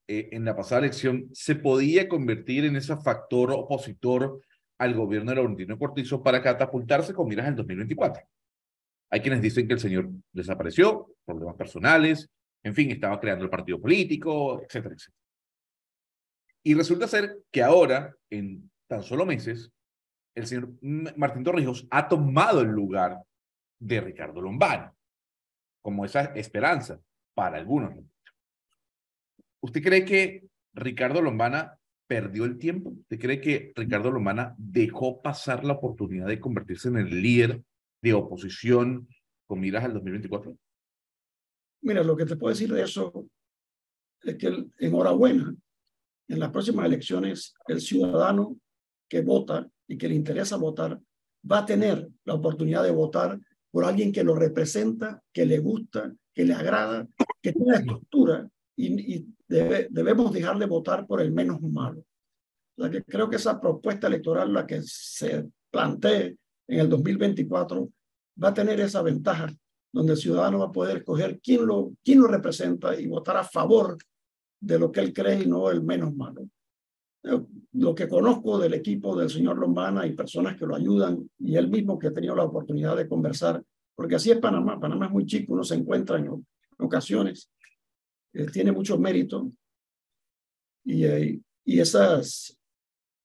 eh, 0.06 0.28
en 0.32 0.44
la 0.44 0.54
pasada 0.54 0.80
elección 0.80 1.28
se 1.32 1.54
podía 1.54 2.08
convertir 2.08 2.64
en 2.64 2.76
ese 2.76 2.96
factor 2.96 3.52
opositor 3.52 4.40
al 4.78 4.94
gobierno 4.94 5.30
de 5.30 5.36
Laurentino 5.36 5.78
Cortizo 5.78 6.22
para 6.22 6.42
catapultarse 6.42 7.14
con 7.14 7.28
miras 7.28 7.48
en 7.48 7.56
2024. 7.56 8.22
Hay 9.10 9.20
quienes 9.20 9.40
dicen 9.40 9.66
que 9.66 9.74
el 9.74 9.80
señor 9.80 10.10
desapareció, 10.32 11.14
problemas 11.24 11.54
personales, 11.56 12.28
en 12.62 12.74
fin, 12.74 12.90
estaba 12.90 13.20
creando 13.20 13.44
el 13.44 13.50
partido 13.50 13.80
político, 13.80 14.62
etcétera, 14.62 14.94
etcétera. 14.94 15.18
Y 16.62 16.74
resulta 16.74 17.06
ser 17.06 17.38
que 17.50 17.62
ahora, 17.62 18.16
en 18.30 18.70
tan 18.88 19.02
solo 19.02 19.26
meses, 19.26 19.70
el 20.34 20.46
señor 20.46 20.70
Martín 20.80 21.44
Torrijos 21.44 21.86
ha 21.90 22.08
tomado 22.08 22.62
el 22.62 22.68
lugar 22.68 23.22
de 23.78 24.00
Ricardo 24.00 24.40
Lombana, 24.40 24.94
como 25.82 26.04
esa 26.04 26.24
esperanza 26.34 26.98
para 27.34 27.58
algunos. 27.58 27.94
¿Usted 29.64 29.82
cree 29.82 30.04
que 30.04 30.46
Ricardo 30.74 31.22
Lombana 31.22 31.78
perdió 32.06 32.44
el 32.44 32.58
tiempo? 32.58 32.90
¿Usted 32.90 33.18
cree 33.18 33.40
que 33.40 33.72
Ricardo 33.74 34.10
Lombana 34.10 34.54
dejó 34.58 35.22
pasar 35.22 35.64
la 35.64 35.72
oportunidad 35.72 36.26
de 36.26 36.38
convertirse 36.38 36.88
en 36.88 36.98
el 36.98 37.22
líder 37.22 37.62
de 38.02 38.12
oposición 38.12 39.08
con 39.46 39.60
miras 39.60 39.84
al 39.84 39.94
2024? 39.94 40.54
Mira, 41.80 42.02
lo 42.02 42.14
que 42.14 42.26
te 42.26 42.36
puedo 42.36 42.52
decir 42.52 42.70
de 42.74 42.82
eso 42.82 43.26
es 44.22 44.36
que 44.36 44.66
enhorabuena, 44.80 45.56
en 46.28 46.38
las 46.38 46.50
próximas 46.50 46.84
elecciones 46.84 47.54
el 47.66 47.80
ciudadano 47.80 48.58
que 49.08 49.22
vota 49.22 49.66
y 49.88 49.96
que 49.96 50.08
le 50.08 50.14
interesa 50.14 50.58
votar 50.58 51.00
va 51.50 51.60
a 51.60 51.66
tener 51.66 52.06
la 52.24 52.34
oportunidad 52.34 52.82
de 52.82 52.90
votar 52.90 53.40
por 53.70 53.86
alguien 53.86 54.12
que 54.12 54.24
lo 54.24 54.34
representa, 54.34 55.22
que 55.32 55.46
le 55.46 55.58
gusta, 55.58 56.14
que 56.34 56.44
le 56.44 56.52
agrada, 56.52 57.08
que 57.40 57.54
tiene 57.54 57.76
estructura 57.76 58.46
y, 58.76 59.26
debemos 59.46 60.32
dejar 60.32 60.58
de 60.58 60.66
votar 60.66 61.06
por 61.06 61.20
el 61.20 61.32
menos 61.32 61.60
malo. 61.62 62.04
O 62.76 62.90
que 62.90 63.04
creo 63.04 63.28
que 63.28 63.36
esa 63.36 63.60
propuesta 63.60 64.08
electoral, 64.08 64.52
la 64.52 64.66
que 64.66 64.82
se 64.82 65.48
plantee 65.70 66.36
en 66.66 66.80
el 66.80 66.88
2024, 66.88 67.88
va 68.42 68.48
a 68.48 68.54
tener 68.54 68.80
esa 68.80 69.02
ventaja, 69.02 69.46
donde 69.92 70.12
el 70.12 70.18
ciudadano 70.18 70.58
va 70.58 70.66
a 70.66 70.72
poder 70.72 70.98
escoger 70.98 71.40
quién 71.40 71.66
lo, 71.66 71.92
quién 72.02 72.20
lo 72.20 72.26
representa 72.26 72.98
y 72.98 73.06
votar 73.06 73.36
a 73.36 73.44
favor 73.44 73.96
de 74.60 74.78
lo 74.78 74.90
que 74.90 75.00
él 75.00 75.12
cree 75.12 75.42
y 75.42 75.46
no 75.46 75.70
el 75.70 75.84
menos 75.84 76.14
malo. 76.14 76.48
Lo 77.72 77.94
que 77.94 78.08
conozco 78.08 78.58
del 78.58 78.74
equipo 78.74 79.16
del 79.16 79.30
señor 79.30 79.56
Lombana 79.58 80.06
y 80.06 80.14
personas 80.14 80.56
que 80.56 80.66
lo 80.66 80.74
ayudan 80.74 81.30
y 81.38 81.56
él 81.56 81.68
mismo 81.68 81.98
que 81.98 82.08
ha 82.08 82.12
tenido 82.12 82.34
la 82.34 82.44
oportunidad 82.44 82.96
de 82.96 83.08
conversar, 83.08 83.62
porque 83.94 84.16
así 84.16 84.30
es 84.30 84.38
Panamá, 84.38 84.80
Panamá 84.80 85.06
es 85.06 85.12
muy 85.12 85.26
chico, 85.26 85.52
uno 85.52 85.62
se 85.62 85.76
encuentra 85.76 86.18
en 86.18 86.44
ocasiones 86.78 87.50
eh, 88.34 88.46
tiene 88.52 88.72
mucho 88.72 88.98
mérito 88.98 89.50
y, 90.84 91.04
eh, 91.04 91.40
y 91.64 91.80
esas 91.80 92.58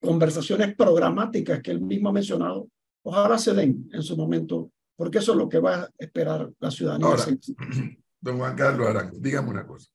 conversaciones 0.02 0.76
programáticas 0.76 1.62
que 1.62 1.72
él 1.72 1.82
mismo 1.82 2.10
ha 2.10 2.14
mencionado, 2.14 2.70
ojalá 3.04 3.38
se 3.38 3.54
den 3.54 3.90
en 3.92 4.02
su 4.02 4.16
momento, 4.16 4.72
porque 4.96 5.18
eso 5.18 5.34
es 5.34 5.38
lo 5.38 5.50
que 5.50 5.60
va 5.60 5.76
a 5.82 5.90
esperar 5.98 6.52
la 6.60 6.72
ciudadanía. 6.72 7.08
Ahora, 7.08 7.26
don 8.22 8.38
Juan 8.38 8.56
Carlos 8.56 8.88
Arango, 8.88 9.18
dígame 9.20 9.50
una 9.50 9.68
cosa. 9.68 9.90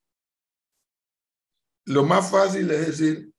Lo 1.87 2.05
más 2.05 2.31
fácil 2.31 2.71
es 2.71 2.87
decir, 2.87 3.33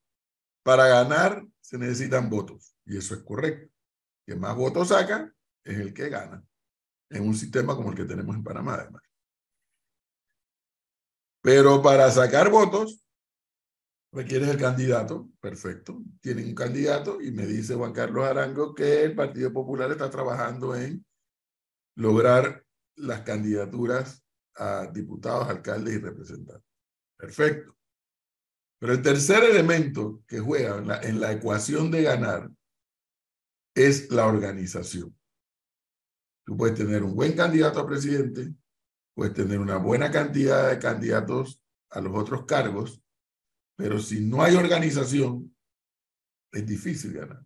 para 0.64 0.88
ganar 0.88 1.46
se 1.62 1.78
necesitan 1.78 2.30
votos, 2.30 2.76
y 2.86 2.98
eso 2.98 3.16
es 3.16 3.24
correcto. 3.24 3.72
Quien 4.26 4.40
más 4.40 4.56
votos 4.56 4.88
saca 4.90 5.32
es 5.64 5.80
el 5.80 5.94
que 5.94 6.10
gana, 6.10 6.44
en 7.10 7.28
un 7.28 7.36
sistema 7.36 7.76
como 7.76 7.92
el 7.92 7.96
que 7.96 8.06
tenemos 8.06 8.36
en 8.36 8.44
Panamá, 8.44 8.76
además. 8.76 9.02
Pero 11.46 11.80
para 11.80 12.10
sacar 12.10 12.50
votos, 12.50 13.06
requieres 14.12 14.50
el 14.50 14.58
candidato, 14.58 15.30
perfecto. 15.40 16.02
Tienen 16.20 16.48
un 16.48 16.56
candidato 16.56 17.22
y 17.22 17.30
me 17.30 17.46
dice 17.46 17.76
Juan 17.76 17.94
Carlos 17.94 18.26
Arango 18.26 18.74
que 18.74 19.04
el 19.04 19.14
Partido 19.14 19.54
Popular 19.54 19.92
está 19.92 20.10
trabajando 20.10 20.76
en 20.76 21.06
lograr 21.98 22.66
las 22.96 23.22
candidaturas 23.22 24.26
a 24.56 24.88
diputados, 24.88 25.48
alcaldes 25.48 25.94
y 25.94 26.00
representantes. 26.00 26.68
Perfecto. 27.16 27.78
Pero 28.80 28.94
el 28.94 29.04
tercer 29.04 29.44
elemento 29.44 30.24
que 30.28 30.40
juega 30.40 30.80
en 30.80 30.88
la, 30.88 31.00
en 31.02 31.20
la 31.20 31.32
ecuación 31.32 31.92
de 31.92 32.02
ganar 32.02 32.50
es 33.76 34.10
la 34.10 34.26
organización. 34.26 35.16
Tú 36.44 36.58
puedes 36.58 36.76
tener 36.76 37.04
un 37.04 37.14
buen 37.14 37.34
candidato 37.34 37.82
a 37.82 37.86
presidente, 37.86 38.52
puedes 39.16 39.34
tener 39.34 39.60
una 39.60 39.78
buena 39.78 40.12
cantidad 40.12 40.70
de 40.70 40.78
candidatos 40.78 41.62
a 41.90 42.02
los 42.02 42.14
otros 42.16 42.46
cargos, 42.46 43.02
pero 43.78 44.00
si 44.00 44.20
no 44.22 44.44
hay 44.44 44.56
organización, 44.56 45.56
es 46.52 46.66
difícil 46.66 47.14
ganar, 47.14 47.44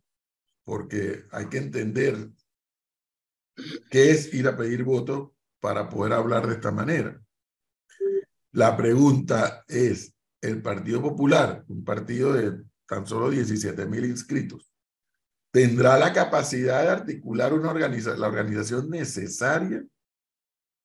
porque 0.65 1.25
hay 1.31 1.47
que 1.47 1.59
entender 1.59 2.29
que 3.89 4.11
es 4.11 4.33
ir 4.33 4.47
a 4.47 4.57
pedir 4.57 4.83
voto 4.83 5.35
para 5.59 5.89
poder 5.89 6.13
hablar 6.13 6.47
de 6.47 6.53
esta 6.53 6.71
manera. 6.71 7.21
La 8.51 8.75
pregunta 8.75 9.63
es, 9.67 10.13
el 10.41 10.61
Partido 10.61 11.01
Popular, 11.01 11.65
un 11.67 11.83
partido 11.83 12.33
de 12.33 12.63
tan 12.87 13.05
solo 13.05 13.29
17 13.29 13.85
mil 13.85 14.05
inscritos, 14.05 14.71
¿tendrá 15.51 15.99
la 15.99 16.13
capacidad 16.13 16.81
de 16.81 16.89
articular 16.89 17.53
una 17.53 17.69
organización, 17.69 18.19
la 18.19 18.27
organización 18.27 18.89
necesaria 18.89 19.85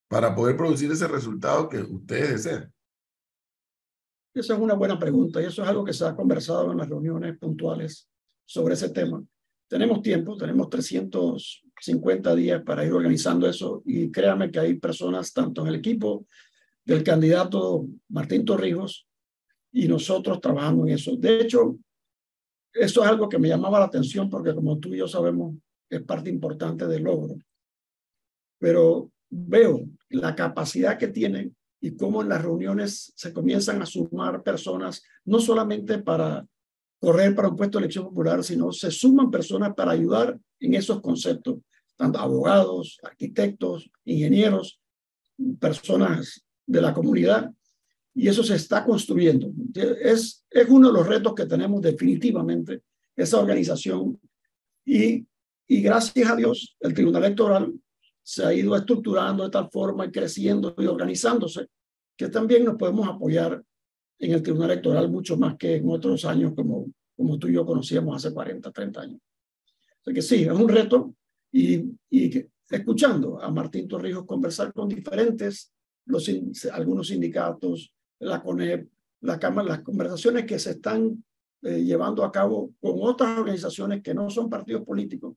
para 0.09 0.35
poder 0.35 0.57
producir 0.57 0.91
ese 0.91 1.09
resultado 1.09 1.69
que 1.69 1.79
ustedes 1.79 2.45
desean? 2.45 2.73
Esa 4.35 4.55
es 4.55 4.61
una 4.61 4.75
buena 4.75 4.99
pregunta 4.99 5.41
y 5.41 5.45
eso 5.45 5.63
es 5.63 5.69
algo 5.69 5.85
que 5.85 5.93
se 5.93 6.05
ha 6.05 6.17
conversado 6.17 6.73
en 6.73 6.79
las 6.79 6.89
reuniones 6.89 7.39
puntuales 7.39 8.09
sobre 8.45 8.75
ese 8.75 8.91
tema. 8.91 9.25
Tenemos 9.69 10.03
tiempo, 10.03 10.37
tenemos 10.37 10.69
350 10.69 12.35
días 12.35 12.63
para 12.63 12.85
ir 12.85 12.93
organizando 12.93 13.49
eso 13.49 13.83
y 13.87 14.11
créame 14.11 14.51
que 14.51 14.59
hay 14.59 14.75
personas 14.75 15.33
tanto 15.33 15.63
en 15.63 15.69
el 15.69 15.77
equipo 15.77 16.27
del 16.85 17.03
candidato 17.03 17.87
Martín 18.09 18.45
Torrijos 18.45 19.07
y 19.73 19.89
nosotros 19.89 20.41
trabajando 20.41 20.87
en 20.87 20.95
eso. 20.95 21.17
De 21.17 21.41
hecho, 21.41 21.79
eso 22.73 23.05
es 23.05 23.09
algo 23.09 23.29
que 23.29 23.39
me 23.39 23.49
llamaba 23.49 23.79
la 23.79 23.87
atención 23.87 24.29
porque 24.29 24.55
como 24.55 24.79
tú 24.79 24.93
y 24.93 24.99
yo 24.99 25.07
sabemos, 25.07 25.55
es 25.89 26.03
parte 26.03 26.29
importante 26.29 26.87
del 26.89 27.05
logro. 27.05 27.37
Pero 28.59 29.13
veo 29.31 29.85
la 30.15 30.35
capacidad 30.35 30.99
que 30.99 31.09
tienen 31.09 31.55
y 31.81 31.97
cómo 31.97 32.23
en 32.23 32.31
las 32.31 32.43
reuniones 32.43 33.13
se 33.15 33.33
comienzan 33.33 33.83
a 33.83 33.87
sumar 33.87 34.43
personas, 34.43 35.03
no 35.25 35.39
solamente 35.39 35.99
para 35.99 36.47
correr 36.99 37.35
para 37.35 37.49
un 37.49 37.57
puesto 37.57 37.79
de 37.79 37.85
elección 37.85 38.07
popular, 38.07 38.43
sino 38.43 38.73
se 38.73 38.91
suman 38.91 39.31
personas 39.31 39.75
para 39.75 39.93
ayudar 39.93 40.39
en 40.61 40.75
esos 40.75 41.03
conceptos, 41.03 41.59
tanto 41.97 42.19
abogados, 42.19 42.99
arquitectos, 43.03 43.91
ingenieros, 44.05 44.81
personas 45.61 46.43
de 46.67 46.81
la 46.81 46.95
comunidad, 46.95 47.53
y 48.15 48.29
eso 48.29 48.43
se 48.43 48.55
está 48.55 48.85
construyendo. 48.85 49.51
Es, 49.75 50.47
es 50.49 50.69
uno 50.69 50.89
de 50.89 50.95
los 50.95 51.07
retos 51.07 51.35
que 51.35 51.47
tenemos 51.47 51.83
definitivamente, 51.83 52.83
esa 53.15 53.39
organización, 53.39 54.19
y, 54.87 55.27
y 55.67 55.83
gracias 55.83 56.31
a 56.31 56.37
Dios, 56.37 56.77
el 56.81 56.95
Tribunal 56.95 57.25
Electoral 57.25 57.75
se 58.25 58.45
ha 58.45 58.53
ido 58.55 58.75
estructurando 58.75 59.45
de 59.45 59.51
tal 59.51 59.69
forma 59.71 60.07
y 60.07 60.11
creciendo 60.11 60.75
y 60.79 60.87
organizándose, 60.87 61.69
que 62.17 62.29
también 62.29 62.65
nos 62.65 62.77
podemos 62.77 63.07
apoyar 63.07 63.63
en 64.19 64.33
el 64.33 64.43
Tribunal 64.43 64.71
Electoral 64.71 65.11
mucho 65.11 65.37
más 65.37 65.57
que 65.57 65.77
en 65.77 65.89
otros 65.91 66.25
años 66.25 66.55
como, 66.57 66.87
como 67.15 67.39
tú 67.39 67.49
y 67.49 67.53
yo 67.53 67.67
conocíamos 67.67 68.17
hace 68.17 68.33
40, 68.33 68.73
30 68.73 69.01
años. 69.01 69.21
Así 70.01 70.15
que 70.15 70.23
sí, 70.23 70.43
es 70.43 70.53
un 70.53 70.69
reto 70.69 71.15
y, 71.53 71.85
y 72.11 72.47
escuchando 72.71 73.41
a 73.43 73.51
Martín 73.51 73.87
Torrijos 73.87 74.25
conversar 74.25 74.73
con 74.73 74.89
diferentes, 74.89 75.73
los, 76.07 76.31
algunos 76.73 77.09
sindicatos, 77.09 77.93
la 78.21 78.43
CONEP, 78.43 78.89
la 79.21 79.39
Cámara, 79.39 79.69
las 79.69 79.83
conversaciones 79.83 80.45
que 80.45 80.59
se 80.59 80.73
están 80.73 81.23
eh, 81.63 81.83
llevando 81.83 82.25
a 82.25 82.33
cabo 82.33 82.73
con 82.81 82.93
otras 83.01 83.39
organizaciones 83.39 84.03
que 84.03 84.15
no 84.15 84.31
son 84.31 84.49
partidos 84.51 84.83
políticos, 84.83 85.35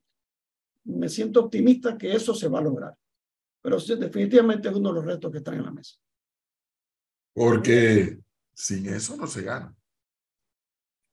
me 0.88 1.10
siento 1.10 1.42
optimista 1.42 1.98
que 1.98 2.14
eso 2.14 2.34
se 2.34 2.48
va 2.48 2.60
a 2.60 2.64
lograr. 2.64 2.96
Pero 3.62 3.78
definitivamente 3.78 4.70
es 4.70 4.76
uno 4.76 4.90
de 4.90 4.96
los 4.96 5.06
retos 5.06 5.32
que 5.32 5.40
están 5.40 5.56
en 5.56 5.66
la 5.66 5.72
mesa. 5.72 5.96
Porque 7.34 8.20
sin 8.54 8.88
eso 8.88 9.18
no 9.18 9.28
se 9.28 9.44
gana. 9.44 9.76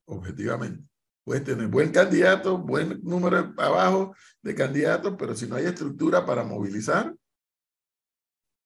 Objetivamente. 0.06 0.84
Puedes 1.24 1.44
tener 1.44 1.68
buen 1.68 1.90
candidato, 1.90 2.58
buen 2.58 3.00
número 3.02 3.54
abajo 3.56 4.14
de 4.42 4.54
candidatos, 4.54 5.14
pero 5.18 5.34
si 5.34 5.46
no 5.46 5.56
hay 5.56 5.64
estructura 5.64 6.24
para 6.24 6.44
movilizar. 6.44 7.14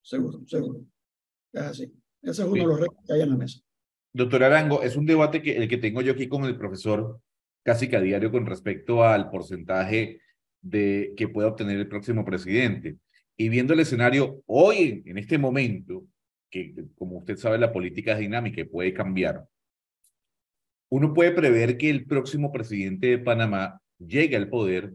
Seguro, 0.03 0.41
seguro. 0.47 0.85
Es 1.53 1.63
así. 1.63 1.85
Ese 2.21 2.43
es 2.43 2.49
uno 2.49 2.63
de 2.63 2.67
los 2.67 2.81
retos 2.81 2.99
que 3.07 3.13
hay 3.15 3.21
en 3.21 3.31
la 3.31 3.37
mesa. 3.37 3.61
Doctor 4.13 4.43
Arango, 4.43 4.83
es 4.83 4.97
un 4.97 5.07
debate 5.07 5.41
que 5.41 5.57
el 5.57 5.69
que 5.69 5.79
tengo 5.79 6.03
yo 6.03 6.13
aquí 6.13 6.29
con 6.29 6.45
el 6.45 6.59
profesor 6.59 7.21
casi 7.63 7.89
que 7.89 7.97
a 7.97 8.01
diario 8.01 8.33
con 8.33 8.47
respecto 8.47 9.05
al 9.05 9.31
porcentaje 9.31 10.21
de 10.61 11.15
que 11.17 11.29
pueda 11.29 11.49
obtener 11.49 11.79
el 11.79 11.89
próximo 11.89 12.25
presidente. 12.25 12.97
Y 13.37 13.49
viendo 13.49 13.75
el 13.75 13.81
escenario 13.81 14.43
hoy, 14.47 15.03
en 15.07 15.19
este 15.19 15.39
momento, 15.39 16.07
que 16.51 16.75
como 16.97 17.19
usted 17.19 17.37
sabe 17.37 17.59
la 17.59 17.73
política 17.73 18.13
es 18.13 18.19
dinámica 18.19 18.61
y 18.61 18.65
puede 18.65 18.93
cambiar, 18.93 19.47
uno 20.91 21.13
puede 21.13 21.33
prever 21.33 21.77
que 21.77 21.91
el 21.91 22.07
próximo 22.07 22.51
presidente 22.51 23.09
de 23.09 23.19
Panamá 23.19 23.81
llegue 23.99 24.37
al 24.37 24.49
poder 24.49 24.95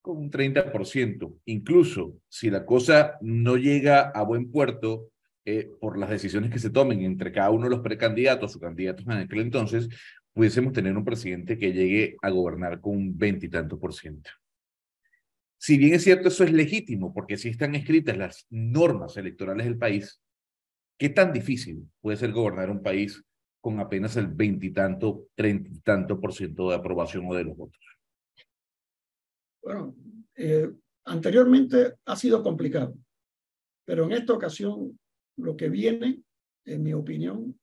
con 0.00 0.16
un 0.16 0.30
30%. 0.30 1.38
Incluso 1.44 2.16
si 2.28 2.50
la 2.50 2.64
cosa 2.64 3.18
no 3.20 3.56
llega 3.56 4.10
a 4.10 4.22
buen 4.22 4.50
puerto 4.50 5.10
eh, 5.44 5.70
por 5.80 5.98
las 5.98 6.10
decisiones 6.10 6.50
que 6.50 6.58
se 6.58 6.70
tomen 6.70 7.02
entre 7.02 7.32
cada 7.32 7.50
uno 7.50 7.64
de 7.64 7.70
los 7.70 7.80
precandidatos 7.80 8.56
o 8.56 8.60
candidatos 8.60 9.06
en 9.06 9.12
aquel 9.12 9.40
entonces, 9.40 9.88
pudiésemos 10.32 10.72
tener 10.72 10.96
un 10.96 11.04
presidente 11.04 11.58
que 11.58 11.72
llegue 11.72 12.16
a 12.22 12.30
gobernar 12.30 12.80
con 12.80 12.96
un 12.96 13.18
veintitanto 13.18 13.78
por 13.78 13.92
ciento. 13.92 14.30
Si 15.60 15.76
bien 15.76 15.94
es 15.94 16.04
cierto, 16.04 16.28
eso 16.28 16.42
es 16.42 16.52
legítimo, 16.52 17.12
porque 17.12 17.36
si 17.36 17.50
están 17.50 17.74
escritas 17.74 18.16
las 18.16 18.46
normas 18.48 19.16
electorales 19.18 19.66
del 19.66 19.76
país, 19.76 20.20
¿Qué 21.00 21.08
tan 21.08 21.32
difícil 21.32 21.90
puede 22.02 22.18
ser 22.18 22.30
gobernar 22.30 22.68
un 22.68 22.82
país 22.82 23.24
con 23.62 23.80
apenas 23.80 24.18
el 24.18 24.26
veintitanto, 24.26 25.28
treinta 25.34 26.06
por 26.20 26.34
ciento 26.34 26.68
de 26.68 26.76
aprobación 26.76 27.24
o 27.26 27.34
de 27.34 27.44
los 27.44 27.56
votos? 27.56 27.80
Bueno, 29.62 29.96
eh, 30.36 30.70
anteriormente 31.06 31.94
ha 32.04 32.16
sido 32.16 32.42
complicado, 32.42 32.94
pero 33.86 34.04
en 34.04 34.12
esta 34.12 34.34
ocasión 34.34 35.00
lo 35.38 35.56
que 35.56 35.70
viene, 35.70 36.22
en 36.66 36.82
mi 36.82 36.92
opinión, 36.92 37.58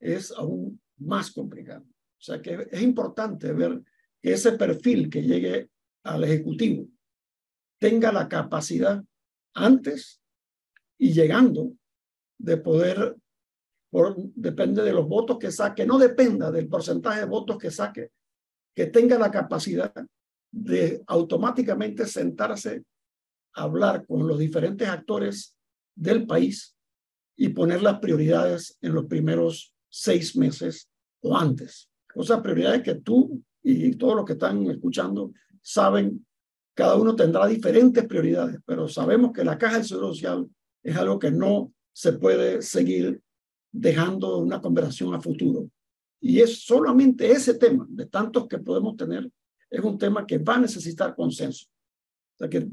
es 0.00 0.32
aún 0.32 0.80
más 0.96 1.30
complicado. 1.30 1.82
O 1.82 2.20
sea 2.22 2.40
que 2.40 2.66
es 2.70 2.80
importante 2.80 3.52
ver 3.52 3.82
que 4.22 4.32
ese 4.32 4.52
perfil 4.52 5.10
que 5.10 5.20
llegue 5.20 5.68
al 6.02 6.24
Ejecutivo 6.24 6.88
tenga 7.78 8.12
la 8.12 8.28
capacidad 8.28 9.02
antes 9.54 10.20
y 10.98 11.12
llegando 11.12 11.72
de 12.38 12.56
poder, 12.56 13.16
depende 14.34 14.82
de 14.82 14.92
los 14.92 15.08
votos 15.08 15.38
que 15.38 15.50
saque, 15.50 15.86
no 15.86 15.98
dependa 15.98 16.50
del 16.50 16.68
porcentaje 16.68 17.20
de 17.20 17.26
votos 17.26 17.58
que 17.58 17.70
saque, 17.70 18.10
que 18.74 18.86
tenga 18.86 19.18
la 19.18 19.30
capacidad 19.30 19.92
de 20.50 21.02
automáticamente 21.06 22.06
sentarse 22.06 22.84
a 23.54 23.62
hablar 23.62 24.06
con 24.06 24.26
los 24.26 24.38
diferentes 24.38 24.88
actores 24.88 25.54
del 25.94 26.26
país 26.26 26.76
y 27.36 27.50
poner 27.50 27.82
las 27.82 27.98
prioridades 27.98 28.76
en 28.80 28.94
los 28.94 29.06
primeros 29.06 29.72
seis 29.88 30.36
meses 30.36 30.88
o 31.20 31.36
antes. 31.36 31.88
O 32.14 32.22
sea, 32.22 32.42
prioridades 32.42 32.82
que 32.82 32.96
tú 32.96 33.42
y 33.62 33.96
todos 33.96 34.16
los 34.16 34.24
que 34.24 34.32
están 34.32 34.66
escuchando 34.70 35.32
saben, 35.60 36.26
cada 36.78 36.94
uno 36.94 37.16
tendrá 37.16 37.44
diferentes 37.48 38.06
prioridades, 38.06 38.60
pero 38.64 38.86
sabemos 38.86 39.32
que 39.32 39.42
la 39.42 39.58
caja 39.58 39.78
del 39.78 39.84
Seguro 39.84 40.14
Social 40.14 40.48
es 40.80 40.96
algo 40.96 41.18
que 41.18 41.32
no 41.32 41.72
se 41.92 42.12
puede 42.12 42.62
seguir 42.62 43.20
dejando 43.72 44.38
una 44.38 44.60
conversación 44.60 45.12
a 45.12 45.20
futuro. 45.20 45.68
Y 46.20 46.38
es 46.38 46.64
solamente 46.64 47.32
ese 47.32 47.54
tema, 47.54 47.84
de 47.90 48.06
tantos 48.06 48.46
que 48.46 48.58
podemos 48.58 48.96
tener, 48.96 49.28
es 49.68 49.80
un 49.80 49.98
tema 49.98 50.24
que 50.24 50.38
va 50.38 50.54
a 50.54 50.60
necesitar 50.60 51.16
consenso. 51.16 51.66
O 51.66 52.38
sea 52.38 52.48
que 52.48 52.68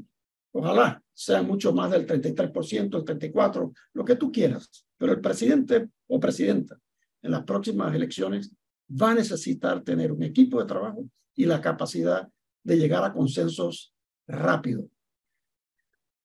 ojalá 0.52 1.02
sea 1.12 1.42
mucho 1.42 1.72
más 1.72 1.90
del 1.90 2.06
33%, 2.06 2.98
el 2.98 3.04
34%, 3.04 3.72
lo 3.92 4.04
que 4.04 4.14
tú 4.14 4.30
quieras. 4.30 4.86
Pero 4.96 5.14
el 5.14 5.20
presidente 5.20 5.88
o 6.06 6.20
presidenta 6.20 6.78
en 7.22 7.32
las 7.32 7.42
próximas 7.42 7.92
elecciones 7.92 8.52
va 8.88 9.10
a 9.10 9.14
necesitar 9.16 9.82
tener 9.82 10.12
un 10.12 10.22
equipo 10.22 10.60
de 10.60 10.66
trabajo 10.66 11.08
y 11.34 11.44
la 11.44 11.60
capacidad 11.60 12.28
de 12.62 12.76
llegar 12.76 13.02
a 13.02 13.12
consensos 13.12 13.95
rápido. 14.26 14.88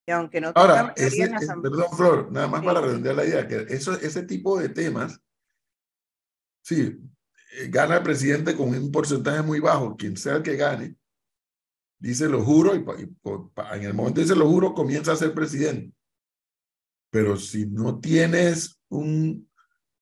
Y 0.06 0.10
aunque 0.10 0.40
no 0.40 0.52
Ahora, 0.54 0.92
ese, 0.96 1.30
perdón, 1.62 1.86
Flor, 1.96 2.32
nada 2.32 2.48
más 2.48 2.64
para 2.64 2.80
redondear 2.80 3.14
la 3.14 3.24
idea, 3.24 3.46
que 3.46 3.66
eso, 3.68 3.92
ese 3.92 4.24
tipo 4.24 4.58
de 4.58 4.68
temas, 4.68 5.20
sí, 6.62 6.98
eh, 7.58 7.68
gana 7.68 7.98
el 7.98 8.02
presidente 8.02 8.56
con 8.56 8.68
un 8.70 8.90
porcentaje 8.90 9.42
muy 9.42 9.60
bajo, 9.60 9.96
quien 9.96 10.16
sea 10.16 10.36
el 10.36 10.42
que 10.42 10.56
gane, 10.56 10.96
dice 12.00 12.28
lo 12.28 12.42
juro, 12.42 12.74
y, 12.74 12.78
en 12.78 13.82
el 13.84 13.94
momento 13.94 14.20
dice 14.20 14.34
lo 14.34 14.48
juro, 14.48 14.74
comienza 14.74 15.12
a 15.12 15.16
ser 15.16 15.32
presidente. 15.32 15.94
Pero 17.10 17.36
si 17.36 17.66
no 17.66 18.00
tienes 18.00 18.80
un, 18.88 19.48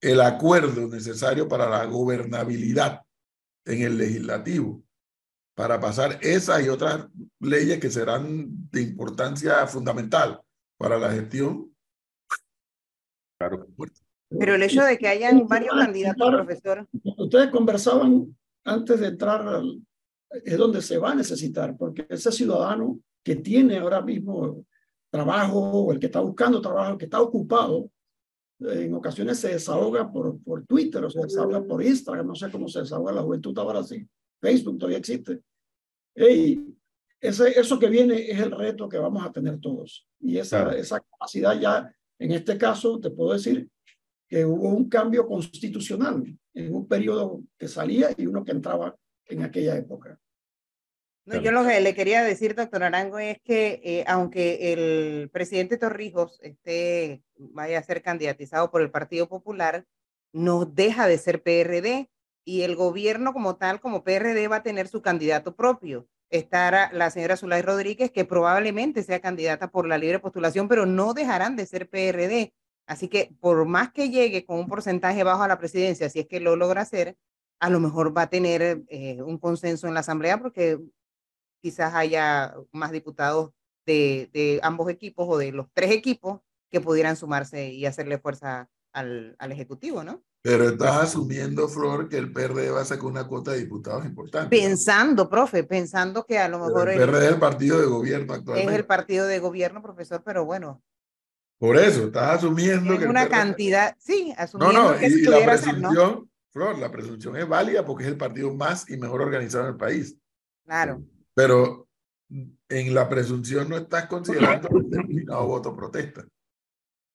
el 0.00 0.20
acuerdo 0.22 0.88
necesario 0.88 1.46
para 1.46 1.68
la 1.68 1.84
gobernabilidad 1.84 3.02
en 3.66 3.82
el 3.82 3.98
legislativo, 3.98 4.82
para 5.60 5.78
pasar 5.78 6.18
esa 6.22 6.62
y 6.62 6.70
otras 6.70 7.06
leyes 7.38 7.78
que 7.78 7.90
serán 7.90 8.48
de 8.70 8.80
importancia 8.80 9.66
fundamental 9.66 10.40
para 10.78 10.98
la 10.98 11.12
gestión. 11.12 11.70
Claro. 13.38 13.66
Pero 14.30 14.54
el 14.54 14.62
hecho 14.62 14.82
de 14.82 14.96
que 14.96 15.06
hayan 15.06 15.46
varios 15.46 15.74
candidatos, 15.74 16.30
profesor. 16.30 16.88
Ustedes 17.18 17.50
conversaban 17.50 18.34
antes 18.64 19.00
de 19.00 19.08
entrar, 19.08 19.62
es 20.30 20.56
donde 20.56 20.80
se 20.80 20.96
va 20.96 21.10
a 21.10 21.14
necesitar, 21.14 21.76
porque 21.76 22.06
ese 22.08 22.32
ciudadano 22.32 22.98
que 23.22 23.36
tiene 23.36 23.76
ahora 23.76 24.00
mismo 24.00 24.64
trabajo, 25.10 25.58
o 25.60 25.92
el 25.92 26.00
que 26.00 26.06
está 26.06 26.20
buscando 26.20 26.62
trabajo, 26.62 26.92
el 26.92 26.98
que 26.98 27.04
está 27.04 27.20
ocupado, 27.20 27.90
en 28.60 28.94
ocasiones 28.94 29.38
se 29.38 29.48
desahoga 29.48 30.10
por, 30.10 30.42
por 30.42 30.64
Twitter 30.64 31.04
o 31.04 31.10
se 31.10 31.20
desahoga 31.20 31.62
por 31.62 31.82
Instagram, 31.82 32.28
no 32.28 32.34
sé 32.34 32.50
cómo 32.50 32.66
se 32.66 32.80
desahoga 32.80 33.12
la 33.12 33.20
juventud 33.20 33.58
ahora 33.58 33.82
sí. 33.82 34.08
Facebook 34.40 34.78
todavía 34.78 34.98
existe. 34.98 35.42
Hey, 36.14 36.76
ese, 37.20 37.58
eso 37.58 37.78
que 37.78 37.88
viene 37.88 38.30
es 38.30 38.40
el 38.40 38.50
reto 38.50 38.88
que 38.88 38.98
vamos 38.98 39.24
a 39.24 39.32
tener 39.32 39.60
todos. 39.60 40.06
Y 40.20 40.38
esa, 40.38 40.74
esa 40.76 41.00
capacidad 41.00 41.58
ya, 41.58 41.94
en 42.18 42.32
este 42.32 42.56
caso, 42.56 42.98
te 42.98 43.10
puedo 43.10 43.32
decir 43.32 43.68
que 44.28 44.44
hubo 44.44 44.68
un 44.68 44.88
cambio 44.88 45.26
constitucional 45.26 46.24
en 46.54 46.74
un 46.74 46.86
periodo 46.86 47.42
que 47.58 47.68
salía 47.68 48.10
y 48.16 48.26
uno 48.26 48.44
que 48.44 48.52
entraba 48.52 48.96
en 49.26 49.42
aquella 49.42 49.76
época. 49.76 50.18
No, 51.26 51.40
yo 51.40 51.52
lo 51.52 51.64
que 51.64 51.80
le 51.80 51.94
quería 51.94 52.22
decir, 52.22 52.54
doctor 52.54 52.82
Arango, 52.82 53.18
es 53.18 53.38
que 53.42 53.80
eh, 53.84 54.04
aunque 54.06 54.72
el 54.72 55.30
presidente 55.30 55.76
Torrijos 55.76 56.40
esté, 56.42 57.22
vaya 57.36 57.78
a 57.78 57.82
ser 57.82 58.02
candidatizado 58.02 58.70
por 58.70 58.82
el 58.82 58.90
Partido 58.90 59.28
Popular, 59.28 59.84
no 60.32 60.64
deja 60.64 61.06
de 61.06 61.18
ser 61.18 61.42
PRD 61.42 62.08
y 62.50 62.62
el 62.62 62.74
gobierno 62.74 63.32
como 63.32 63.54
tal, 63.54 63.80
como 63.80 64.02
PRD, 64.02 64.48
va 64.48 64.56
a 64.56 64.62
tener 64.64 64.88
su 64.88 65.02
candidato 65.02 65.54
propio. 65.54 66.08
Estará 66.30 66.90
la 66.92 67.08
señora 67.12 67.36
Zulay 67.36 67.62
Rodríguez, 67.62 68.10
que 68.10 68.24
probablemente 68.24 69.04
sea 69.04 69.20
candidata 69.20 69.70
por 69.70 69.86
la 69.86 69.98
libre 69.98 70.18
postulación, 70.18 70.66
pero 70.66 70.84
no 70.84 71.14
dejarán 71.14 71.54
de 71.54 71.64
ser 71.66 71.88
PRD. 71.88 72.52
Así 72.86 73.06
que 73.06 73.32
por 73.38 73.64
más 73.66 73.92
que 73.92 74.10
llegue 74.10 74.44
con 74.44 74.58
un 74.58 74.66
porcentaje 74.66 75.22
bajo 75.22 75.44
a 75.44 75.48
la 75.48 75.60
presidencia, 75.60 76.10
si 76.10 76.18
es 76.18 76.26
que 76.26 76.40
lo 76.40 76.56
logra 76.56 76.80
hacer, 76.80 77.16
a 77.60 77.70
lo 77.70 77.78
mejor 77.78 78.16
va 78.16 78.22
a 78.22 78.30
tener 78.30 78.82
eh, 78.88 79.22
un 79.22 79.38
consenso 79.38 79.86
en 79.86 79.94
la 79.94 80.00
Asamblea 80.00 80.38
porque 80.38 80.80
quizás 81.62 81.94
haya 81.94 82.52
más 82.72 82.90
diputados 82.90 83.52
de, 83.86 84.58
ambos 84.64 84.90
equipos 84.90 85.28
o 85.28 85.38
de 85.38 85.52
los 85.52 85.68
tres 85.72 85.92
equipos 85.92 86.40
que 86.68 86.80
pudieran 86.80 87.14
sumarse 87.14 87.70
y 87.70 87.86
hacerle 87.86 88.18
fuerza 88.18 88.68
al 88.92 89.36
Ejecutivo, 89.52 90.02
¿no? 90.02 90.24
Pero 90.42 90.70
estás 90.70 90.96
asumiendo, 90.96 91.68
Flor, 91.68 92.08
que 92.08 92.16
el 92.16 92.32
PRD 92.32 92.70
va 92.70 92.80
a 92.80 92.84
sacar 92.84 93.04
una 93.04 93.26
cuota 93.26 93.52
de 93.52 93.58
diputados 93.58 94.06
importante. 94.06 94.56
Pensando, 94.56 95.28
profe, 95.28 95.64
pensando 95.64 96.24
que 96.24 96.38
a 96.38 96.48
lo 96.48 96.58
mejor... 96.58 96.88
el 96.88 96.98
PRD 96.98 97.26
es 97.26 97.32
el 97.32 97.38
partido 97.38 97.78
de 97.78 97.86
gobierno 97.86 98.32
actualmente. 98.32 98.72
Es 98.72 98.78
el 98.78 98.86
partido 98.86 99.26
de 99.26 99.38
gobierno, 99.38 99.82
profesor, 99.82 100.22
pero 100.24 100.46
bueno. 100.46 100.82
Por 101.58 101.76
eso, 101.76 102.06
estás 102.06 102.38
asumiendo 102.38 102.94
es 102.94 103.00
que... 103.00 103.06
una 103.06 103.28
cantidad, 103.28 103.94
sí, 103.98 104.32
asumiendo 104.34 104.72
no, 104.72 104.92
no, 104.92 104.98
que 104.98 105.08
y, 105.08 105.12
y 105.12 105.22
la 105.24 105.44
presunción, 105.44 106.30
Flor, 106.50 106.78
la 106.78 106.90
presunción 106.90 107.36
es 107.36 107.46
válida 107.46 107.84
porque 107.84 108.04
es 108.04 108.10
el 108.10 108.16
partido 108.16 108.54
más 108.54 108.88
y 108.88 108.96
mejor 108.96 109.20
organizado 109.20 109.64
en 109.64 109.72
el 109.72 109.76
país. 109.76 110.16
Claro. 110.64 111.02
Pero 111.34 111.86
en 112.30 112.94
la 112.94 113.08
presunción 113.10 113.68
no 113.68 113.76
estás 113.76 114.06
considerando 114.06 114.68
el 114.70 114.88
determinado 114.88 115.46
voto 115.46 115.76
protesta. 115.76 116.26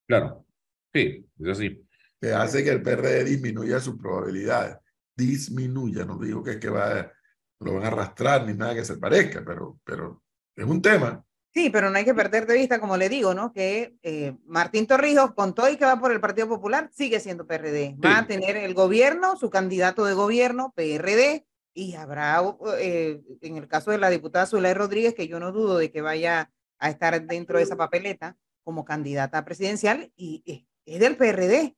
Claro, 0.07 0.45
sí, 0.93 1.25
es 1.39 1.47
así. 1.47 1.84
Que 2.19 2.33
hace 2.33 2.63
que 2.63 2.71
el 2.71 2.81
PRD 2.81 3.23
disminuya 3.23 3.79
sus 3.79 3.97
probabilidades. 3.97 4.77
Disminuya, 5.15 6.05
no 6.05 6.17
digo 6.17 6.43
que 6.43 6.51
es 6.51 6.57
que 6.57 6.69
va, 6.69 7.11
lo 7.59 7.75
van 7.75 7.83
a 7.83 7.87
arrastrar 7.87 8.45
ni 8.45 8.53
nada 8.53 8.75
que 8.75 8.85
se 8.85 8.97
parezca, 8.97 9.43
pero, 9.45 9.79
pero 9.83 10.23
es 10.55 10.65
un 10.65 10.81
tema. 10.81 11.23
Sí, 11.55 11.69
pero 11.69 11.89
no 11.89 11.97
hay 11.97 12.03
que 12.03 12.13
perder 12.13 12.45
de 12.47 12.55
vista, 12.55 12.81
como 12.81 12.97
le 12.97 13.07
digo, 13.07 13.33
¿no? 13.33 13.53
Que 13.53 13.95
eh, 14.03 14.35
Martín 14.45 14.87
Torrijos, 14.87 15.33
con 15.33 15.55
todo 15.55 15.69
y 15.69 15.77
que 15.77 15.85
va 15.85 15.97
por 15.97 16.11
el 16.11 16.19
Partido 16.19 16.49
Popular, 16.49 16.89
sigue 16.93 17.21
siendo 17.21 17.47
PRD. 17.47 17.95
Va 18.03 18.17
a 18.17 18.27
tener 18.27 18.57
el 18.57 18.73
gobierno, 18.73 19.37
su 19.37 19.49
candidato 19.49 20.03
de 20.03 20.13
gobierno, 20.13 20.73
PRD, 20.75 21.45
y 21.73 21.95
habrá, 21.95 22.43
eh, 22.77 23.21
en 23.39 23.55
el 23.55 23.69
caso 23.69 23.91
de 23.91 23.99
la 23.99 24.09
diputada 24.09 24.45
Zulay 24.45 24.73
Rodríguez, 24.73 25.13
que 25.13 25.29
yo 25.29 25.39
no 25.39 25.53
dudo 25.53 25.77
de 25.77 25.91
que 25.91 26.01
vaya 26.01 26.51
a 26.77 26.89
estar 26.89 27.25
dentro 27.25 27.57
de 27.57 27.63
esa 27.63 27.77
papeleta 27.77 28.35
como 28.65 28.83
candidata 28.83 29.45
presidencial, 29.45 30.11
y 30.17 30.67
es 30.85 30.99
del 30.99 31.15
PRD. 31.15 31.77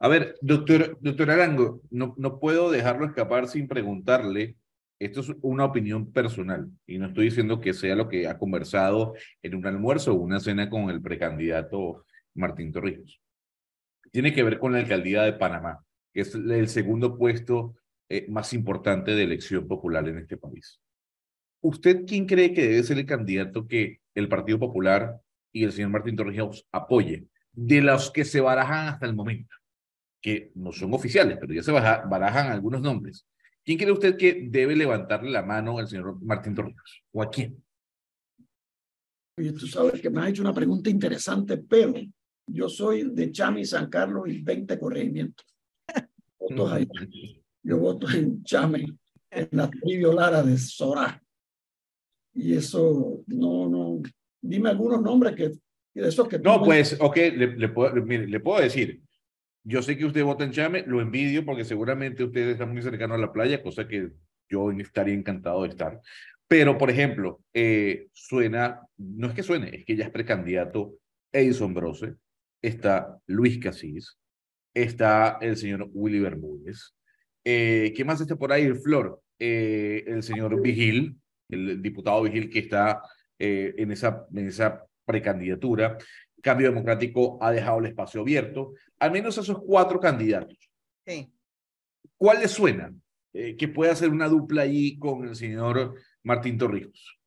A 0.00 0.08
ver, 0.08 0.36
doctor, 0.40 0.98
doctor 1.00 1.30
Arango, 1.30 1.80
no, 1.90 2.14
no 2.18 2.38
puedo 2.38 2.70
dejarlo 2.70 3.06
escapar 3.06 3.48
sin 3.48 3.68
preguntarle, 3.68 4.56
esto 4.98 5.20
es 5.20 5.32
una 5.42 5.64
opinión 5.64 6.12
personal, 6.12 6.70
y 6.86 6.98
no 6.98 7.06
estoy 7.06 7.26
diciendo 7.26 7.60
que 7.60 7.74
sea 7.74 7.96
lo 7.96 8.08
que 8.08 8.26
ha 8.26 8.38
conversado 8.38 9.14
en 9.42 9.54
un 9.54 9.66
almuerzo 9.66 10.12
o 10.12 10.16
una 10.16 10.40
cena 10.40 10.68
con 10.68 10.90
el 10.90 11.00
precandidato 11.00 12.04
Martín 12.34 12.72
Torrijos. 12.72 13.20
Tiene 14.10 14.32
que 14.32 14.42
ver 14.42 14.58
con 14.58 14.72
la 14.72 14.78
alcaldía 14.78 15.22
de 15.22 15.32
Panamá, 15.32 15.84
que 16.12 16.20
es 16.20 16.34
el 16.34 16.68
segundo 16.68 17.16
puesto 17.16 17.76
eh, 18.08 18.26
más 18.28 18.52
importante 18.52 19.14
de 19.14 19.24
elección 19.24 19.66
popular 19.66 20.06
en 20.08 20.18
este 20.18 20.36
país. 20.36 20.80
¿Usted 21.60 22.04
quién 22.06 22.26
cree 22.26 22.52
que 22.52 22.68
debe 22.68 22.82
ser 22.82 22.98
el 22.98 23.06
candidato 23.06 23.66
que 23.66 24.00
el 24.14 24.28
Partido 24.28 24.58
Popular 24.58 25.20
y 25.50 25.64
el 25.64 25.72
señor 25.72 25.90
Martín 25.90 26.14
Torrijos 26.14 26.66
apoye? 26.70 27.26
De 27.52 27.80
los 27.80 28.10
que 28.10 28.24
se 28.24 28.40
barajan 28.40 28.88
hasta 28.88 29.06
el 29.06 29.14
momento, 29.14 29.56
que 30.24 30.52
no 30.54 30.72
son 30.72 30.94
oficiales, 30.94 31.36
pero 31.38 31.52
ya 31.52 31.62
se 31.62 31.70
barajan 31.70 32.50
algunos 32.50 32.80
nombres. 32.80 33.26
¿Quién 33.62 33.76
cree 33.76 33.92
usted 33.92 34.16
que 34.16 34.48
debe 34.48 34.74
levantarle 34.74 35.30
la 35.30 35.42
mano 35.42 35.76
al 35.76 35.86
señor 35.86 36.18
Martín 36.22 36.54
Torrijos? 36.54 37.02
¿O 37.12 37.22
a 37.22 37.28
quién? 37.28 37.62
Oye, 39.38 39.52
tú 39.52 39.66
sabes 39.66 40.00
que 40.00 40.08
me 40.08 40.22
has 40.22 40.30
hecho 40.30 40.40
una 40.40 40.54
pregunta 40.54 40.88
interesante, 40.88 41.58
pero 41.58 41.92
yo 42.46 42.70
soy 42.70 43.10
de 43.14 43.32
Chami, 43.32 43.66
San 43.66 43.90
Carlos 43.90 44.26
y 44.28 44.40
20 44.40 44.78
corregimientos. 44.78 45.44
Votos 46.38 46.72
ahí. 46.72 46.88
Yo 47.62 47.78
voto 47.78 48.10
en 48.10 48.42
Chame, 48.44 48.96
en 49.30 49.48
la 49.52 49.70
tribu 49.70 50.12
Lara 50.12 50.42
de 50.42 50.56
Sora. 50.58 51.22
Y 52.34 52.54
eso, 52.54 53.22
no, 53.26 53.68
no. 53.68 54.02
Dime 54.42 54.70
algunos 54.70 55.00
nombres 55.00 55.34
que, 55.34 55.48
de 55.48 56.08
esos 56.08 56.28
que... 56.28 56.38
No, 56.38 56.62
pues, 56.62 56.98
ok, 57.00 57.16
le, 57.16 57.56
le, 57.56 57.68
puedo, 57.70 57.94
mire, 58.02 58.26
le 58.26 58.40
puedo 58.40 58.62
decir. 58.62 59.03
Yo 59.64 59.82
sé 59.82 59.96
que 59.96 60.04
usted 60.04 60.22
vota 60.22 60.44
en 60.44 60.52
Chame, 60.52 60.84
lo 60.86 61.00
envidio 61.00 61.44
porque 61.44 61.64
seguramente 61.64 62.22
usted 62.24 62.50
está 62.50 62.66
muy 62.66 62.82
cercano 62.82 63.14
a 63.14 63.18
la 63.18 63.32
playa, 63.32 63.62
cosa 63.62 63.88
que 63.88 64.10
yo 64.48 64.70
estaría 64.72 65.14
encantado 65.14 65.62
de 65.62 65.70
estar. 65.70 66.00
Pero, 66.46 66.76
por 66.76 66.90
ejemplo, 66.90 67.40
eh, 67.54 68.08
suena, 68.12 68.80
no 68.98 69.28
es 69.28 69.34
que 69.34 69.42
suene, 69.42 69.70
es 69.74 69.84
que 69.84 69.96
ya 69.96 70.04
es 70.04 70.10
precandidato 70.10 70.98
Edison 71.32 71.72
Brose, 71.72 72.14
está 72.62 73.18
Luis 73.26 73.58
Casís, 73.58 74.18
está 74.74 75.38
el 75.40 75.56
señor 75.56 75.88
Willy 75.92 76.20
Bermúdez, 76.20 76.94
eh, 77.44 77.92
¿Qué 77.94 78.04
más 78.04 78.20
está 78.20 78.36
por 78.36 78.52
ahí? 78.52 78.72
Flor, 78.72 79.20
eh, 79.38 80.02
el 80.06 80.22
señor 80.22 80.60
Vigil, 80.62 81.16
el 81.50 81.82
diputado 81.82 82.22
Vigil 82.22 82.48
que 82.48 82.60
está 82.60 83.02
eh, 83.38 83.74
en, 83.76 83.92
esa, 83.92 84.26
en 84.34 84.48
esa 84.48 84.82
precandidatura. 85.04 85.98
Cambio 86.44 86.68
Democrático 86.68 87.38
ha 87.40 87.50
dejado 87.50 87.78
el 87.78 87.86
espacio 87.86 88.20
abierto. 88.20 88.74
Al 88.98 89.10
menos 89.10 89.38
esos 89.38 89.58
cuatro 89.62 89.98
candidatos. 89.98 90.58
Sí. 91.06 91.32
¿Cuál 92.18 92.40
les 92.40 92.50
suena? 92.50 92.94
Eh, 93.32 93.56
que 93.56 93.66
puede 93.66 93.90
hacer 93.90 94.10
una 94.10 94.28
dupla 94.28 94.62
allí 94.62 94.98
con 94.98 95.26
el 95.26 95.34
señor 95.34 95.94
Martín 96.22 96.58
Torrijos. 96.58 97.18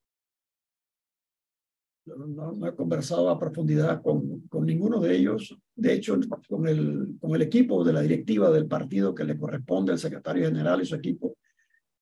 No, 2.05 2.53
no, 2.53 2.67
he 2.67 2.75
conversado 2.75 3.29
a 3.29 3.39
profundidad 3.39 4.01
con, 4.03 4.41
con, 4.41 4.65
ninguno 4.65 5.01
de 5.01 5.15
ellos. 5.15 5.57
De 5.75 5.93
hecho, 5.93 6.17
con 6.47 6.67
el, 6.67 7.17
con 7.19 7.35
el 7.35 7.41
equipo 7.41 7.83
de 7.83 7.93
la 7.93 8.01
directiva 8.01 8.51
del 8.51 8.67
partido 8.67 9.15
que 9.15 9.25
le 9.25 9.37
corresponde 9.37 9.91
al 9.91 9.99
secretario 9.99 10.45
general 10.45 10.81
y 10.81 10.85
su 10.85 10.95
equipo, 10.95 11.35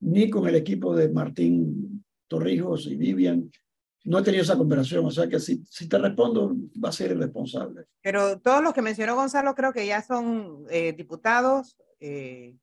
ni 0.02 0.30
con 0.30 0.48
el 0.48 0.56
equipo 0.56 0.96
de 0.96 1.10
Martín 1.10 2.04
Torrijos 2.28 2.86
y 2.88 2.98
Vivian, 2.98 3.50
no 4.06 4.20
he 4.20 4.24
tenido 4.24 4.44
esa 4.44 4.58
conversación. 4.58 5.06
O 5.06 5.12
sea 5.12 5.28
que 5.28 5.40
si, 5.40 5.64
si 5.70 5.90
te 5.90 5.98
respondo, 5.98 6.56
va 6.84 6.90
a 6.90 6.94
ser 6.94 7.12
irresponsable. 7.12 7.86
Pero 8.02 8.40
todos 8.40 8.64
los 8.64 8.74
que 8.74 8.82
mencionó 8.82 9.16
Gonzalo 9.16 9.54
creo 9.56 9.74
que 9.74 9.86
ya 9.86 10.02
son 10.02 10.66
eh, 10.70 10.94
diputados. 10.94 11.76
Eh, 12.00 12.56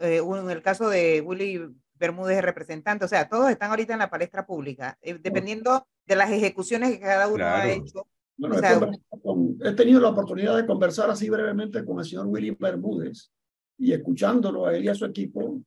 eh, 0.00 0.20
en 0.24 0.50
el 0.50 0.62
caso 0.62 0.88
de 0.88 1.20
Willy 1.20 1.60
Bermúdez 1.94 2.38
es 2.38 2.44
representante, 2.44 3.04
o 3.04 3.08
sea, 3.08 3.28
todos 3.28 3.50
están 3.50 3.70
ahorita 3.70 3.92
en 3.92 3.98
la 3.98 4.10
palestra 4.10 4.46
pública, 4.46 4.98
eh, 5.02 5.18
dependiendo 5.20 5.86
de 6.06 6.16
las 6.16 6.30
ejecuciones 6.30 6.92
que 6.92 7.00
cada 7.00 7.28
uno 7.28 7.36
claro. 7.36 7.62
ha 7.62 7.72
hecho. 7.72 8.06
Bueno, 8.36 8.56
o 8.56 8.58
sea, 8.58 8.80
con, 9.22 9.58
he 9.62 9.72
tenido 9.74 10.00
la 10.00 10.08
oportunidad 10.08 10.56
de 10.56 10.66
conversar 10.66 11.10
así 11.10 11.28
brevemente 11.28 11.84
con 11.84 11.98
el 11.98 12.04
señor 12.04 12.26
Willy 12.26 12.56
Bermúdez 12.58 13.30
y 13.78 13.92
escuchándolo 13.92 14.66
a 14.66 14.74
él 14.74 14.84
y 14.84 14.88
a 14.88 14.94
su 14.94 15.04
equipo, 15.04 15.60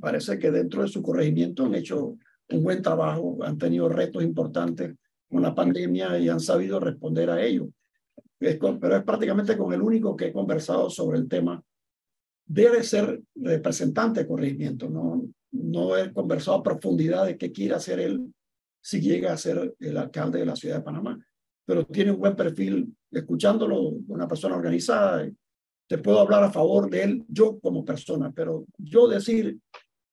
parece 0.00 0.38
que 0.38 0.50
dentro 0.50 0.82
de 0.82 0.88
su 0.88 1.02
corregimiento 1.02 1.66
han 1.66 1.74
hecho 1.74 2.16
un 2.52 2.62
buen 2.62 2.82
trabajo, 2.82 3.38
han 3.42 3.58
tenido 3.58 3.88
retos 3.88 4.22
importantes 4.22 4.94
con 5.28 5.42
la 5.42 5.54
pandemia 5.54 6.18
y 6.18 6.28
han 6.28 6.40
sabido 6.40 6.80
responder 6.80 7.30
a 7.30 7.42
ello. 7.42 7.68
Es 8.38 8.58
con, 8.58 8.80
pero 8.80 8.96
es 8.96 9.04
prácticamente 9.04 9.56
con 9.56 9.72
el 9.72 9.82
único 9.82 10.16
que 10.16 10.26
he 10.26 10.32
conversado 10.32 10.90
sobre 10.90 11.18
el 11.18 11.28
tema. 11.28 11.62
Debe 12.46 12.82
ser 12.82 13.22
representante 13.34 14.20
de 14.20 14.26
corregimiento, 14.26 14.88
no, 14.88 15.28
no 15.52 15.96
he 15.96 16.12
conversado 16.12 16.58
a 16.58 16.62
profundidad 16.62 17.26
de 17.26 17.36
qué 17.36 17.52
quiere 17.52 17.74
hacer 17.74 18.00
él 18.00 18.32
si 18.80 19.00
llega 19.00 19.32
a 19.32 19.36
ser 19.36 19.74
el 19.78 19.96
alcalde 19.96 20.40
de 20.40 20.46
la 20.46 20.56
ciudad 20.56 20.76
de 20.76 20.82
Panamá. 20.82 21.18
Pero 21.66 21.86
tiene 21.86 22.12
un 22.12 22.18
buen 22.18 22.34
perfil, 22.34 22.96
escuchándolo, 23.10 23.80
una 24.08 24.26
persona 24.26 24.56
organizada. 24.56 25.30
Te 25.86 25.98
puedo 25.98 26.18
hablar 26.18 26.42
a 26.42 26.50
favor 26.50 26.90
de 26.90 27.02
él, 27.02 27.24
yo 27.28 27.60
como 27.60 27.84
persona, 27.84 28.32
pero 28.34 28.64
yo 28.78 29.06
decir 29.06 29.58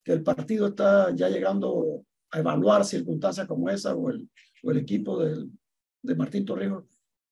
que 0.03 0.11
el 0.11 0.21
partido 0.21 0.67
está 0.67 1.15
ya 1.15 1.29
llegando 1.29 2.03
a 2.31 2.39
evaluar 2.39 2.85
circunstancias 2.85 3.47
como 3.47 3.69
esa 3.69 3.95
o 3.95 4.09
el, 4.09 4.29
o 4.63 4.71
el 4.71 4.77
equipo 4.77 5.23
de, 5.23 5.47
de 6.01 6.15
Martín 6.15 6.45
Torrijos, 6.45 6.85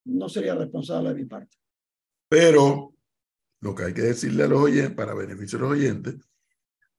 no 0.06 0.30
sería 0.30 0.56
responsable 0.56 1.10
de 1.10 1.16
mi 1.16 1.26
parte. 1.26 1.58
Pero 2.30 2.94
lo 3.62 3.76
que 3.76 3.84
hay 3.84 3.94
que 3.94 4.02
decirle 4.02 4.44
a 4.44 4.48
los 4.48 4.62
oyentes, 4.62 4.96
para 4.96 5.14
beneficio 5.14 5.58
de 5.58 5.64
los 5.64 5.74
oyentes, 5.74 6.16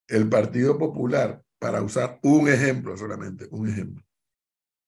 el 0.09 0.29
Partido 0.29 0.79
Popular, 0.79 1.43
para 1.59 1.83
usar 1.83 2.19
un 2.23 2.49
ejemplo 2.49 2.97
solamente, 2.97 3.49
un 3.51 3.69
ejemplo, 3.69 4.05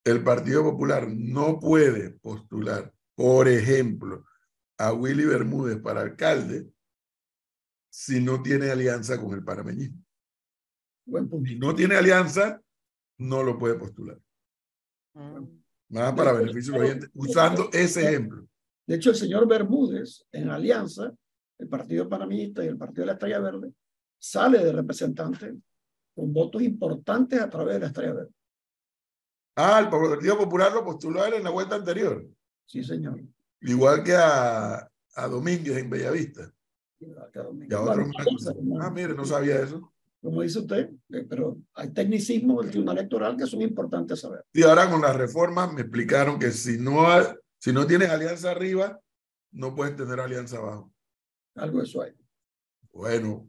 el 0.05 0.23
Partido 0.23 0.63
Popular 0.63 1.09
no 1.09 1.59
puede 1.59 2.11
postular, 2.11 2.93
por 3.15 3.49
ejemplo, 3.49 4.25
a 4.79 4.93
Willy 4.93 5.25
Bermúdez 5.25 5.81
para 5.81 6.01
alcalde 6.01 6.71
si 7.91 8.21
no 8.21 8.43
tiene 8.43 8.71
alianza 8.71 9.21
con 9.21 9.35
el 9.35 9.45
panameñismo. 9.45 10.03
Si 11.45 11.57
no 11.57 11.75
tiene 11.75 11.97
alianza, 11.97 12.63
no 13.19 13.43
lo 13.43 13.59
puede 13.59 13.75
postular. 13.75 14.19
Más 15.89 16.13
para 16.15 16.33
beneficio 16.33 16.73
de 16.73 16.79
los 16.79 16.89
oyentes, 16.89 17.11
usando 17.15 17.71
ese 17.73 18.09
ejemplo. 18.09 18.47
De 18.87 18.95
hecho, 18.95 19.11
el 19.11 19.17
señor 19.17 19.47
Bermúdez, 19.47 20.25
en 20.33 20.49
alianza, 20.49 21.13
el 21.59 21.69
Partido 21.69 22.09
Panamista 22.09 22.65
y 22.65 22.69
el 22.69 22.79
Partido 22.79 23.03
de 23.03 23.07
la 23.07 23.13
Estrella 23.13 23.41
Verde, 23.41 23.73
sale 24.19 24.65
de 24.65 24.73
representante 24.73 25.55
con 26.15 26.33
votos 26.33 26.63
importantes 26.63 27.41
a 27.41 27.51
través 27.51 27.75
de 27.75 27.81
la 27.81 27.87
Estrella 27.87 28.15
Verde. 28.15 28.31
Ah, 29.57 29.81
el 29.81 29.89
Partido 29.89 30.39
Popular 30.39 30.73
lo 30.73 30.85
postuló 30.85 31.27
en 31.27 31.43
la 31.43 31.51
vuelta 31.51 31.75
anterior. 31.75 32.25
Sí, 32.65 32.85
señor. 32.85 33.21
Igual 33.61 34.05
que 34.05 34.15
a, 34.15 34.89
a 35.15 35.29
Domínguez 35.29 35.79
en 35.79 35.91
Bellavista. 35.91 36.53
Y 37.01 37.13
a 37.75 37.81
otros 37.81 38.07
ah, 38.81 38.91
mire, 38.91 39.15
no 39.15 39.25
sabía 39.25 39.61
eso. 39.61 39.93
Como 40.21 40.43
dice 40.43 40.59
usted, 40.59 40.91
eh, 41.11 41.25
pero 41.29 41.59
hay 41.75 41.93
tecnicismos 41.93 42.63
del 42.63 42.71
Tribunal 42.71 42.99
Electoral 42.99 43.37
que 43.37 43.47
son 43.47 43.63
importantes 43.63 44.21
saber. 44.21 44.45
Y 44.53 44.63
ahora 44.63 44.91
con 44.91 45.01
las 45.01 45.15
reformas 45.17 45.73
me 45.73 45.83
explicaron 45.83 46.39
que 46.39 46.51
si 46.51 46.79
no, 46.79 47.07
si 47.59 47.73
no 47.73 47.87
tienes 47.87 48.11
alianza 48.11 48.51
arriba, 48.51 49.01
no 49.53 49.75
puedes 49.75 49.97
tener 49.97 50.19
alianza 50.19 50.59
abajo. 50.59 50.93
Algo 51.55 51.79
de 51.79 51.85
eso 51.85 52.03
hay. 52.03 52.13
Bueno, 52.93 53.49